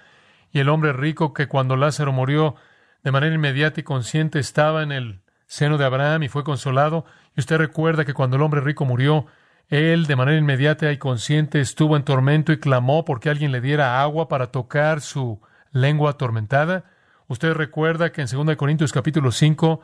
y 0.52 0.60
el 0.60 0.68
hombre 0.68 0.92
rico, 0.92 1.32
que 1.34 1.48
cuando 1.48 1.76
Lázaro 1.76 2.12
murió, 2.12 2.54
de 3.02 3.12
manera 3.12 3.34
inmediata 3.34 3.80
y 3.80 3.84
consciente 3.84 4.38
estaba 4.38 4.82
en 4.82 4.92
el 4.92 5.20
seno 5.46 5.78
de 5.78 5.84
Abraham 5.84 6.22
y 6.22 6.28
fue 6.28 6.44
consolado. 6.44 7.04
Y 7.36 7.40
usted 7.40 7.56
recuerda 7.56 8.04
que 8.04 8.14
cuando 8.14 8.36
el 8.36 8.42
hombre 8.42 8.60
rico 8.60 8.84
murió, 8.84 9.26
él 9.68 10.06
de 10.06 10.16
manera 10.16 10.38
inmediata 10.38 10.90
y 10.92 10.98
consciente 10.98 11.60
estuvo 11.60 11.96
en 11.96 12.04
tormento 12.04 12.52
y 12.52 12.58
clamó 12.58 13.04
porque 13.04 13.28
alguien 13.28 13.52
le 13.52 13.60
diera 13.60 14.00
agua 14.00 14.28
para 14.28 14.50
tocar 14.50 15.00
su 15.00 15.40
lengua 15.72 16.12
atormentada. 16.12 16.84
Usted 17.26 17.52
recuerda 17.52 18.10
que 18.12 18.22
en 18.22 18.28
2 18.28 18.56
Corintios 18.56 18.92
capítulo 18.92 19.32
5, 19.32 19.80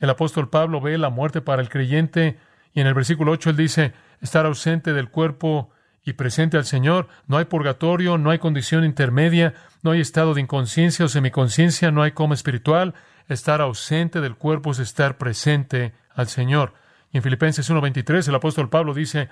el 0.00 0.10
apóstol 0.10 0.48
Pablo 0.48 0.80
ve 0.80 0.96
la 0.98 1.10
muerte 1.10 1.40
para 1.40 1.62
el 1.62 1.68
creyente 1.68 2.38
y 2.72 2.80
en 2.80 2.86
el 2.86 2.94
versículo 2.94 3.32
8 3.32 3.50
él 3.50 3.56
dice, 3.56 3.92
estar 4.20 4.46
ausente 4.46 4.92
del 4.92 5.10
cuerpo 5.10 5.70
y 6.04 6.14
presente 6.14 6.56
al 6.56 6.64
Señor. 6.64 7.08
No 7.26 7.36
hay 7.36 7.44
purgatorio, 7.44 8.18
no 8.18 8.30
hay 8.30 8.38
condición 8.38 8.84
intermedia, 8.84 9.54
no 9.82 9.90
hay 9.90 10.00
estado 10.00 10.34
de 10.34 10.40
inconsciencia 10.40 11.04
o 11.04 11.08
semiconciencia, 11.08 11.90
no 11.90 12.02
hay 12.02 12.12
coma 12.12 12.34
espiritual. 12.34 12.94
Estar 13.28 13.60
ausente 13.60 14.20
del 14.20 14.36
cuerpo 14.36 14.72
es 14.72 14.78
estar 14.78 15.18
presente 15.18 15.92
al 16.14 16.28
Señor. 16.28 16.72
Y 17.12 17.18
en 17.18 17.22
Filipenses 17.22 17.70
1.23 17.70 18.26
el 18.28 18.34
apóstol 18.34 18.70
Pablo 18.70 18.94
dice, 18.94 19.28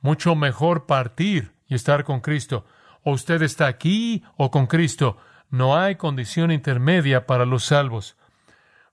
mucho 0.00 0.34
mejor 0.34 0.86
partir 0.86 1.52
y 1.66 1.74
estar 1.74 2.04
con 2.04 2.20
Cristo. 2.20 2.66
O 3.02 3.12
usted 3.12 3.42
está 3.42 3.66
aquí 3.66 4.24
o 4.36 4.50
con 4.50 4.66
Cristo. 4.66 5.16
No 5.50 5.76
hay 5.76 5.96
condición 5.96 6.50
intermedia 6.50 7.26
para 7.26 7.44
los 7.46 7.64
salvos. 7.64 8.16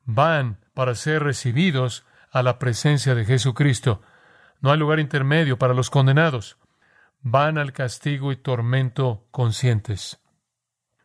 Van 0.06 0.58
para 0.74 0.96
ser 0.96 1.24
recibidos 1.24 2.06
a 2.32 2.44
la 2.44 2.60
presencia 2.60 3.16
de 3.16 3.26
Jesucristo. 3.26 4.02
No 4.64 4.72
hay 4.72 4.80
lugar 4.80 5.02
intermedio 5.02 5.60
para 5.60 5.74
los 5.74 5.90
condenados. 5.90 6.58
Van 7.22 7.58
al 7.58 7.74
castigo 7.74 8.32
y 8.32 8.38
tormento 8.38 9.28
conscientes. 9.30 10.22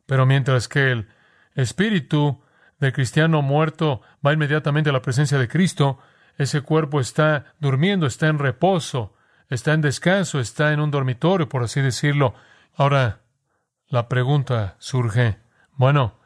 Pero 0.07 0.27
mientras 0.27 0.69
que 0.69 0.93
el 0.93 1.09
espíritu 1.57 2.41
del 2.79 2.93
cristiano 2.93 3.43
muerto 3.43 4.01
va 4.25 4.33
inmediatamente 4.33 4.91
a 4.91 4.93
la 4.93 5.03
presencia 5.03 5.39
de 5.39 5.49
Cristo, 5.49 5.99
ese 6.37 6.61
cuerpo 6.61 7.01
está 7.01 7.53
durmiendo, 7.59 8.07
está 8.07 8.29
en 8.29 8.39
reposo, 8.39 9.17
está 9.51 9.73
en 9.73 9.81
descanso, 9.81 10.39
está 10.39 10.73
en 10.73 10.79
un 10.79 10.93
dormitorio, 10.93 11.49
por 11.49 11.65
así 11.65 11.81
decirlo. 11.81 12.35
Ahora, 12.77 13.23
la 13.89 14.09
pregunta 14.09 14.77
surge, 14.79 15.41
bueno, 15.73 16.18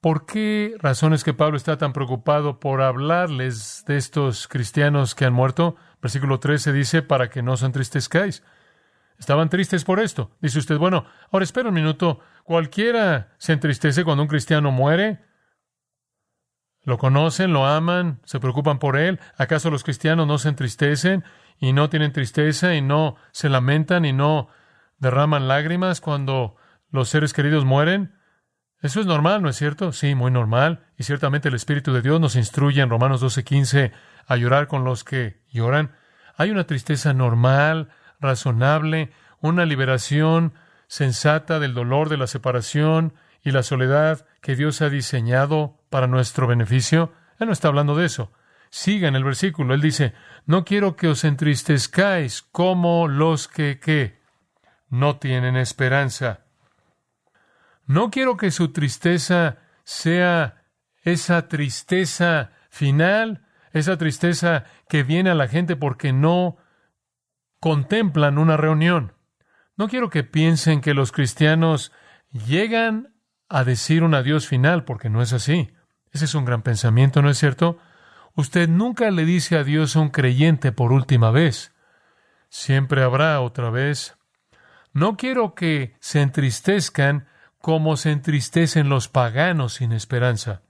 ¿por 0.00 0.26
qué 0.26 0.74
razones 0.78 1.24
que 1.24 1.34
Pablo 1.34 1.56
está 1.56 1.76
tan 1.78 1.92
preocupado 1.92 2.58
por 2.58 2.82
hablarles 2.82 3.84
de 3.86 3.96
estos 3.96 4.48
cristianos 4.48 5.14
que 5.14 5.26
han 5.26 5.32
muerto? 5.32 5.76
Versículo 6.00 6.40
13 6.40 6.72
dice, 6.72 7.02
para 7.02 7.28
que 7.28 7.42
no 7.42 7.52
os 7.52 7.62
entristezcáis. 7.62 8.42
Estaban 9.18 9.50
tristes 9.50 9.84
por 9.84 10.00
esto. 10.00 10.30
Dice 10.40 10.58
usted, 10.58 10.78
bueno, 10.78 11.04
ahora 11.30 11.44
espera 11.44 11.68
un 11.68 11.74
minuto. 11.74 12.20
¿Cualquiera 12.44 13.34
se 13.36 13.52
entristece 13.52 14.02
cuando 14.02 14.22
un 14.22 14.28
cristiano 14.28 14.70
muere? 14.70 15.20
¿Lo 16.82 16.96
conocen? 16.96 17.52
¿Lo 17.52 17.66
aman? 17.66 18.20
¿Se 18.24 18.40
preocupan 18.40 18.78
por 18.78 18.96
él? 18.96 19.20
¿Acaso 19.36 19.70
los 19.70 19.84
cristianos 19.84 20.26
no 20.26 20.38
se 20.38 20.48
entristecen 20.48 21.24
y 21.58 21.74
no 21.74 21.90
tienen 21.90 22.12
tristeza 22.12 22.74
y 22.74 22.80
no 22.80 23.16
se 23.32 23.50
lamentan 23.50 24.06
y 24.06 24.14
no 24.14 24.48
derraman 24.96 25.48
lágrimas 25.48 26.00
cuando 26.00 26.56
los 26.88 27.10
seres 27.10 27.34
queridos 27.34 27.66
mueren? 27.66 28.19
Eso 28.82 29.00
es 29.00 29.06
normal, 29.06 29.42
¿no 29.42 29.50
es 29.50 29.56
cierto? 29.56 29.92
Sí, 29.92 30.14
muy 30.14 30.30
normal. 30.30 30.86
Y 30.96 31.02
ciertamente 31.02 31.48
el 31.48 31.54
Espíritu 31.54 31.92
de 31.92 32.00
Dios 32.00 32.20
nos 32.20 32.36
instruye 32.36 32.80
en 32.80 32.88
Romanos 32.88 33.20
12:15 33.20 33.92
a 34.26 34.36
llorar 34.36 34.68
con 34.68 34.84
los 34.84 35.04
que 35.04 35.42
lloran. 35.50 35.92
Hay 36.36 36.50
una 36.50 36.64
tristeza 36.64 37.12
normal, 37.12 37.90
razonable, 38.20 39.12
una 39.40 39.66
liberación 39.66 40.54
sensata 40.86 41.60
del 41.60 41.74
dolor 41.74 42.08
de 42.08 42.16
la 42.16 42.26
separación 42.26 43.14
y 43.42 43.50
la 43.50 43.62
soledad 43.62 44.26
que 44.40 44.56
Dios 44.56 44.80
ha 44.82 44.88
diseñado 44.88 45.78
para 45.90 46.06
nuestro 46.06 46.46
beneficio. 46.46 47.12
Él 47.38 47.46
no 47.48 47.52
está 47.52 47.68
hablando 47.68 47.94
de 47.94 48.06
eso. 48.06 48.32
Siga 48.70 49.08
en 49.08 49.16
el 49.16 49.24
versículo. 49.24 49.74
Él 49.74 49.80
dice, 49.80 50.14
no 50.46 50.64
quiero 50.64 50.96
que 50.96 51.08
os 51.08 51.24
entristezcáis 51.24 52.42
como 52.42 53.08
los 53.08 53.48
que, 53.48 53.78
que 53.78 54.20
no 54.88 55.18
tienen 55.18 55.56
esperanza. 55.56 56.44
No 57.90 58.12
quiero 58.12 58.36
que 58.36 58.52
su 58.52 58.68
tristeza 58.68 59.56
sea 59.82 60.62
esa 61.02 61.48
tristeza 61.48 62.52
final, 62.70 63.44
esa 63.72 63.98
tristeza 63.98 64.62
que 64.88 65.02
viene 65.02 65.28
a 65.30 65.34
la 65.34 65.48
gente 65.48 65.74
porque 65.74 66.12
no 66.12 66.56
contemplan 67.58 68.38
una 68.38 68.56
reunión. 68.56 69.14
No 69.76 69.88
quiero 69.88 70.08
que 70.08 70.22
piensen 70.22 70.82
que 70.82 70.94
los 70.94 71.10
cristianos 71.10 71.90
llegan 72.30 73.12
a 73.48 73.64
decir 73.64 74.04
un 74.04 74.14
adiós 74.14 74.46
final, 74.46 74.84
porque 74.84 75.10
no 75.10 75.20
es 75.20 75.32
así. 75.32 75.72
Ese 76.12 76.26
es 76.26 76.36
un 76.36 76.44
gran 76.44 76.62
pensamiento, 76.62 77.22
¿no 77.22 77.28
es 77.28 77.38
cierto? 77.38 77.78
Usted 78.36 78.68
nunca 78.68 79.10
le 79.10 79.24
dice 79.24 79.58
adiós 79.58 79.96
a 79.96 80.00
un 80.00 80.10
creyente 80.10 80.70
por 80.70 80.92
última 80.92 81.32
vez. 81.32 81.74
Siempre 82.50 83.02
habrá 83.02 83.40
otra 83.40 83.68
vez. 83.70 84.16
No 84.92 85.16
quiero 85.16 85.56
que 85.56 85.96
se 85.98 86.20
entristezcan 86.20 87.26
como 87.60 87.96
se 87.96 88.10
entristecen 88.10 88.88
los 88.88 89.08
paganos 89.08 89.74
sin 89.74 89.92
esperanza. 89.92 90.62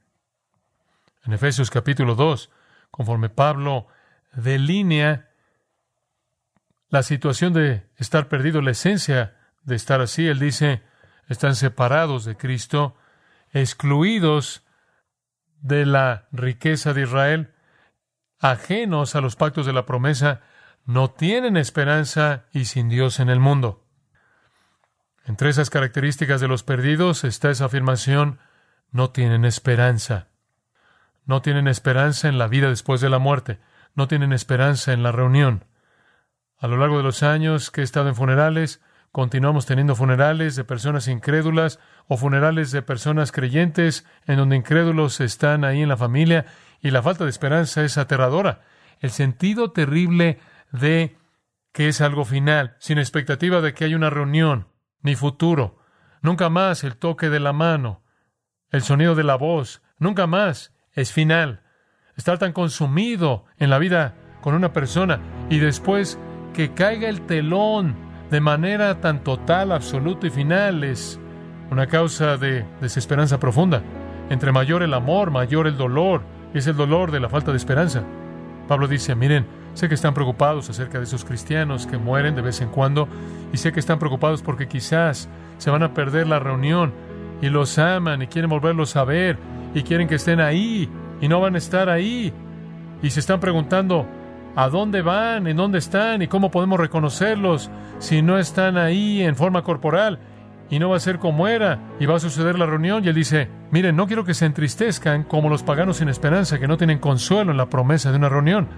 En 1.24 1.32
Efesios 1.32 1.70
capítulo 1.70 2.14
2, 2.14 2.50
conforme 2.90 3.28
Pablo 3.28 3.86
delinea 4.32 5.30
la 6.88 7.02
situación 7.02 7.52
de 7.52 7.86
estar 7.96 8.28
perdido, 8.28 8.60
la 8.62 8.72
esencia 8.72 9.36
de 9.62 9.76
estar 9.76 10.00
así, 10.00 10.26
él 10.26 10.40
dice, 10.40 10.82
están 11.28 11.54
separados 11.54 12.24
de 12.24 12.36
Cristo, 12.36 12.96
excluidos 13.52 14.64
de 15.60 15.86
la 15.86 16.26
riqueza 16.32 16.92
de 16.92 17.02
Israel, 17.02 17.54
ajenos 18.40 19.14
a 19.14 19.20
los 19.20 19.36
pactos 19.36 19.66
de 19.66 19.72
la 19.72 19.86
promesa, 19.86 20.40
no 20.84 21.10
tienen 21.10 21.56
esperanza 21.56 22.46
y 22.52 22.64
sin 22.64 22.88
Dios 22.88 23.20
en 23.20 23.28
el 23.28 23.38
mundo. 23.38 23.86
Entre 25.26 25.50
esas 25.50 25.70
características 25.70 26.40
de 26.40 26.48
los 26.48 26.62
perdidos 26.62 27.24
está 27.24 27.50
esa 27.50 27.66
afirmación, 27.66 28.38
no 28.90 29.10
tienen 29.10 29.44
esperanza. 29.44 30.28
No 31.24 31.42
tienen 31.42 31.68
esperanza 31.68 32.28
en 32.28 32.38
la 32.38 32.48
vida 32.48 32.68
después 32.68 33.00
de 33.00 33.10
la 33.10 33.18
muerte. 33.18 33.60
No 33.94 34.08
tienen 34.08 34.32
esperanza 34.32 34.92
en 34.92 35.02
la 35.02 35.12
reunión. 35.12 35.64
A 36.58 36.66
lo 36.66 36.76
largo 36.76 36.98
de 36.98 37.02
los 37.02 37.22
años 37.22 37.70
que 37.70 37.80
he 37.80 37.84
estado 37.84 38.08
en 38.08 38.14
funerales, 38.14 38.80
continuamos 39.12 39.66
teniendo 39.66 39.94
funerales 39.94 40.56
de 40.56 40.64
personas 40.64 41.08
incrédulas 41.08 41.78
o 42.06 42.16
funerales 42.16 42.70
de 42.70 42.82
personas 42.82 43.32
creyentes 43.32 44.04
en 44.26 44.36
donde 44.36 44.56
incrédulos 44.56 45.20
están 45.20 45.64
ahí 45.64 45.82
en 45.82 45.88
la 45.88 45.96
familia 45.96 46.46
y 46.80 46.90
la 46.90 47.02
falta 47.02 47.24
de 47.24 47.30
esperanza 47.30 47.84
es 47.84 47.98
aterradora. 47.98 48.62
El 49.00 49.10
sentido 49.10 49.72
terrible 49.72 50.38
de 50.72 51.16
que 51.72 51.88
es 51.88 52.00
algo 52.00 52.24
final, 52.24 52.76
sin 52.78 52.98
expectativa 52.98 53.60
de 53.60 53.74
que 53.74 53.84
haya 53.84 53.96
una 53.96 54.10
reunión, 54.10 54.66
ni 55.02 55.14
futuro. 55.14 55.78
Nunca 56.22 56.48
más 56.50 56.84
el 56.84 56.96
toque 56.96 57.30
de 57.30 57.40
la 57.40 57.52
mano, 57.52 58.02
el 58.70 58.82
sonido 58.82 59.14
de 59.14 59.24
la 59.24 59.36
voz, 59.36 59.82
nunca 59.98 60.26
más 60.26 60.72
es 60.92 61.12
final. 61.12 61.62
Estar 62.16 62.38
tan 62.38 62.52
consumido 62.52 63.44
en 63.58 63.70
la 63.70 63.78
vida 63.78 64.14
con 64.40 64.54
una 64.54 64.72
persona 64.72 65.20
y 65.48 65.58
después 65.58 66.18
que 66.54 66.74
caiga 66.74 67.08
el 67.08 67.22
telón 67.22 67.96
de 68.30 68.40
manera 68.40 69.00
tan 69.00 69.24
total, 69.24 69.72
absoluta 69.72 70.26
y 70.26 70.30
final 70.30 70.84
es 70.84 71.18
una 71.70 71.86
causa 71.86 72.36
de 72.36 72.66
desesperanza 72.80 73.40
profunda. 73.40 73.82
Entre 74.28 74.52
mayor 74.52 74.82
el 74.82 74.94
amor, 74.94 75.30
mayor 75.30 75.66
el 75.66 75.76
dolor, 75.76 76.22
es 76.54 76.66
el 76.66 76.76
dolor 76.76 77.10
de 77.10 77.20
la 77.20 77.28
falta 77.28 77.50
de 77.50 77.56
esperanza. 77.56 78.04
Pablo 78.70 78.86
dice, 78.86 79.16
miren, 79.16 79.46
sé 79.74 79.88
que 79.88 79.96
están 79.96 80.14
preocupados 80.14 80.70
acerca 80.70 80.98
de 80.98 81.04
esos 81.04 81.24
cristianos 81.24 81.88
que 81.88 81.98
mueren 81.98 82.36
de 82.36 82.40
vez 82.40 82.60
en 82.60 82.68
cuando 82.68 83.08
y 83.52 83.56
sé 83.56 83.72
que 83.72 83.80
están 83.80 83.98
preocupados 83.98 84.42
porque 84.42 84.68
quizás 84.68 85.28
se 85.58 85.70
van 85.72 85.82
a 85.82 85.92
perder 85.92 86.28
la 86.28 86.38
reunión 86.38 86.92
y 87.42 87.48
los 87.48 87.80
aman 87.80 88.22
y 88.22 88.28
quieren 88.28 88.48
volverlos 88.48 88.94
a 88.94 89.02
ver 89.02 89.38
y 89.74 89.82
quieren 89.82 90.06
que 90.06 90.14
estén 90.14 90.38
ahí 90.38 90.88
y 91.20 91.26
no 91.26 91.40
van 91.40 91.56
a 91.56 91.58
estar 91.58 91.88
ahí. 91.88 92.32
Y 93.02 93.10
se 93.10 93.18
están 93.18 93.40
preguntando 93.40 94.06
a 94.54 94.68
dónde 94.68 95.02
van, 95.02 95.48
en 95.48 95.56
dónde 95.56 95.78
están 95.78 96.22
y 96.22 96.28
cómo 96.28 96.52
podemos 96.52 96.78
reconocerlos 96.78 97.72
si 97.98 98.22
no 98.22 98.38
están 98.38 98.78
ahí 98.78 99.20
en 99.20 99.34
forma 99.34 99.64
corporal 99.64 100.20
y 100.70 100.78
no 100.78 100.88
va 100.88 100.96
a 100.96 101.00
ser 101.00 101.18
como 101.18 101.48
era 101.48 101.80
y 101.98 102.06
va 102.06 102.16
a 102.16 102.20
suceder 102.20 102.58
la 102.58 102.66
reunión 102.66 103.04
y 103.04 103.08
él 103.08 103.14
dice, 103.14 103.48
miren, 103.72 103.96
no 103.96 104.06
quiero 104.06 104.24
que 104.24 104.34
se 104.34 104.46
entristezcan 104.46 105.24
como 105.24 105.48
los 105.48 105.64
paganos 105.64 105.96
sin 105.96 106.08
esperanza 106.08 106.58
que 106.58 106.68
no 106.68 106.78
tienen 106.78 107.00
consuelo 107.00 107.50
en 107.50 107.56
la 107.56 107.68
promesa 107.68 108.10
de 108.10 108.18
una 108.18 108.28
reunión. 108.28 108.68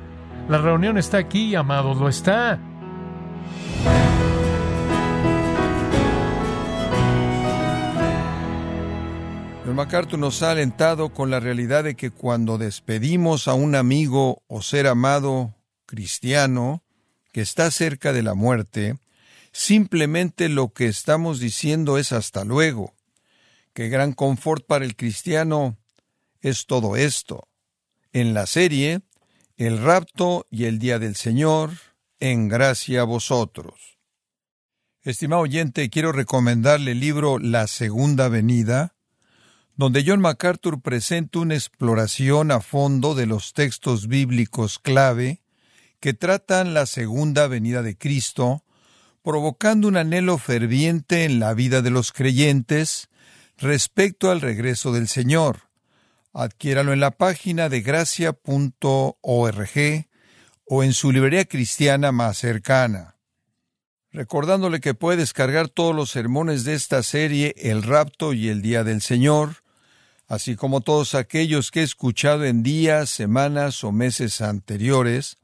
La 0.48 0.58
reunión 0.58 0.96
está 0.98 1.18
aquí, 1.18 1.54
amados, 1.54 1.98
lo 1.98 2.08
está. 2.08 2.58
El 9.66 9.74
MacArthur 9.74 10.18
nos 10.18 10.42
ha 10.42 10.50
alentado 10.50 11.10
con 11.10 11.30
la 11.30 11.40
realidad 11.40 11.84
de 11.84 11.94
que 11.94 12.10
cuando 12.10 12.58
despedimos 12.58 13.48
a 13.48 13.54
un 13.54 13.74
amigo 13.74 14.42
o 14.46 14.60
ser 14.60 14.86
amado 14.86 15.54
cristiano 15.86 16.82
que 17.32 17.42
está 17.42 17.70
cerca 17.70 18.12
de 18.12 18.22
la 18.22 18.34
muerte, 18.34 18.96
simplemente 19.52 20.48
lo 20.48 20.72
que 20.72 20.86
estamos 20.86 21.38
diciendo 21.38 21.98
es 21.98 22.12
hasta 22.12 22.44
luego. 22.44 22.94
Qué 23.74 23.88
gran 23.88 24.12
confort 24.12 24.66
para 24.66 24.84
el 24.84 24.96
cristiano 24.96 25.78
es 26.40 26.66
todo 26.66 26.96
esto. 26.96 27.48
En 28.12 28.34
la 28.34 28.46
serie, 28.46 29.02
el 29.56 29.78
rapto 29.78 30.46
y 30.50 30.64
el 30.64 30.78
día 30.78 30.98
del 30.98 31.16
Señor, 31.16 31.70
en 32.20 32.48
gracia 32.48 33.02
a 33.02 33.04
vosotros. 33.04 33.98
Estimado 35.02 35.42
oyente, 35.42 35.90
quiero 35.90 36.12
recomendarle 36.12 36.92
el 36.92 37.00
libro 37.00 37.38
La 37.38 37.66
Segunda 37.66 38.28
Venida, 38.28 38.94
donde 39.74 40.04
John 40.06 40.20
MacArthur 40.20 40.80
presenta 40.80 41.40
una 41.40 41.54
exploración 41.54 42.50
a 42.52 42.60
fondo 42.60 43.14
de 43.14 43.26
los 43.26 43.52
textos 43.52 44.06
bíblicos 44.06 44.78
clave 44.78 45.42
que 45.98 46.14
tratan 46.14 46.74
la 46.74 46.86
segunda 46.86 47.46
venida 47.46 47.82
de 47.82 47.96
Cristo, 47.96 48.64
provocando 49.22 49.88
un 49.88 49.96
anhelo 49.96 50.38
ferviente 50.38 51.24
en 51.24 51.38
la 51.38 51.54
vida 51.54 51.80
de 51.82 51.90
los 51.90 52.12
creyentes 52.12 53.08
respecto 53.58 54.30
al 54.30 54.40
regreso 54.40 54.92
del 54.92 55.08
Señor. 55.08 55.68
Adquiéralo 56.32 56.92
en 56.92 57.00
la 57.00 57.12
página 57.12 57.68
de 57.68 57.82
gracia.org 57.82 59.16
o 60.64 60.82
en 60.82 60.92
su 60.92 61.12
librería 61.12 61.44
cristiana 61.44 62.12
más 62.12 62.38
cercana. 62.38 63.16
Recordándole 64.10 64.80
que 64.80 64.94
puede 64.94 65.18
descargar 65.18 65.68
todos 65.68 65.94
los 65.94 66.10
sermones 66.10 66.64
de 66.64 66.74
esta 66.74 67.02
serie 67.02 67.54
El 67.56 67.82
rapto 67.82 68.32
y 68.32 68.48
el 68.48 68.60
día 68.60 68.84
del 68.84 69.00
Señor, 69.00 69.62
así 70.26 70.56
como 70.56 70.80
todos 70.80 71.14
aquellos 71.14 71.70
que 71.70 71.80
he 71.80 71.82
escuchado 71.84 72.44
en 72.44 72.62
días, 72.62 73.10
semanas 73.10 73.84
o 73.84 73.92
meses 73.92 74.40
anteriores, 74.40 75.36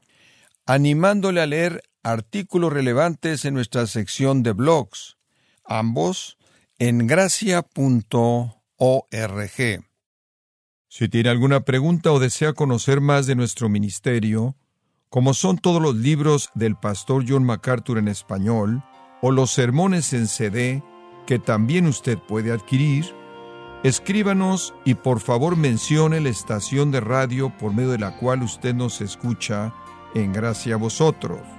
animándole 0.65 1.41
a 1.41 1.47
leer 1.47 1.83
artículos 2.03 2.71
relevantes 2.71 3.45
en 3.45 3.53
nuestra 3.53 3.87
sección 3.87 4.43
de 4.43 4.53
blogs, 4.53 5.17
ambos 5.65 6.37
en 6.77 7.07
gracia.org. 7.07 7.63
Si 10.87 11.07
tiene 11.07 11.29
alguna 11.29 11.59
pregunta 11.61 12.11
o 12.11 12.19
desea 12.19 12.53
conocer 12.53 13.01
más 13.01 13.27
de 13.27 13.35
nuestro 13.35 13.69
ministerio, 13.69 14.55
como 15.09 15.33
son 15.33 15.57
todos 15.57 15.81
los 15.81 15.95
libros 15.95 16.49
del 16.55 16.75
pastor 16.75 17.25
John 17.27 17.43
MacArthur 17.43 17.97
en 17.97 18.07
español, 18.07 18.83
o 19.21 19.31
los 19.31 19.51
sermones 19.51 20.13
en 20.13 20.27
CD, 20.27 20.83
que 21.27 21.39
también 21.39 21.85
usted 21.85 22.17
puede 22.17 22.51
adquirir, 22.51 23.05
escríbanos 23.83 24.73
y 24.85 24.95
por 24.95 25.19
favor 25.19 25.57
mencione 25.57 26.21
la 26.21 26.29
estación 26.29 26.91
de 26.91 27.01
radio 27.01 27.55
por 27.57 27.73
medio 27.73 27.91
de 27.91 27.99
la 27.99 28.17
cual 28.17 28.41
usted 28.43 28.73
nos 28.73 29.01
escucha 29.01 29.73
en 30.15 30.33
gracia 30.33 30.75
a 30.75 30.77
vosotros. 30.77 31.58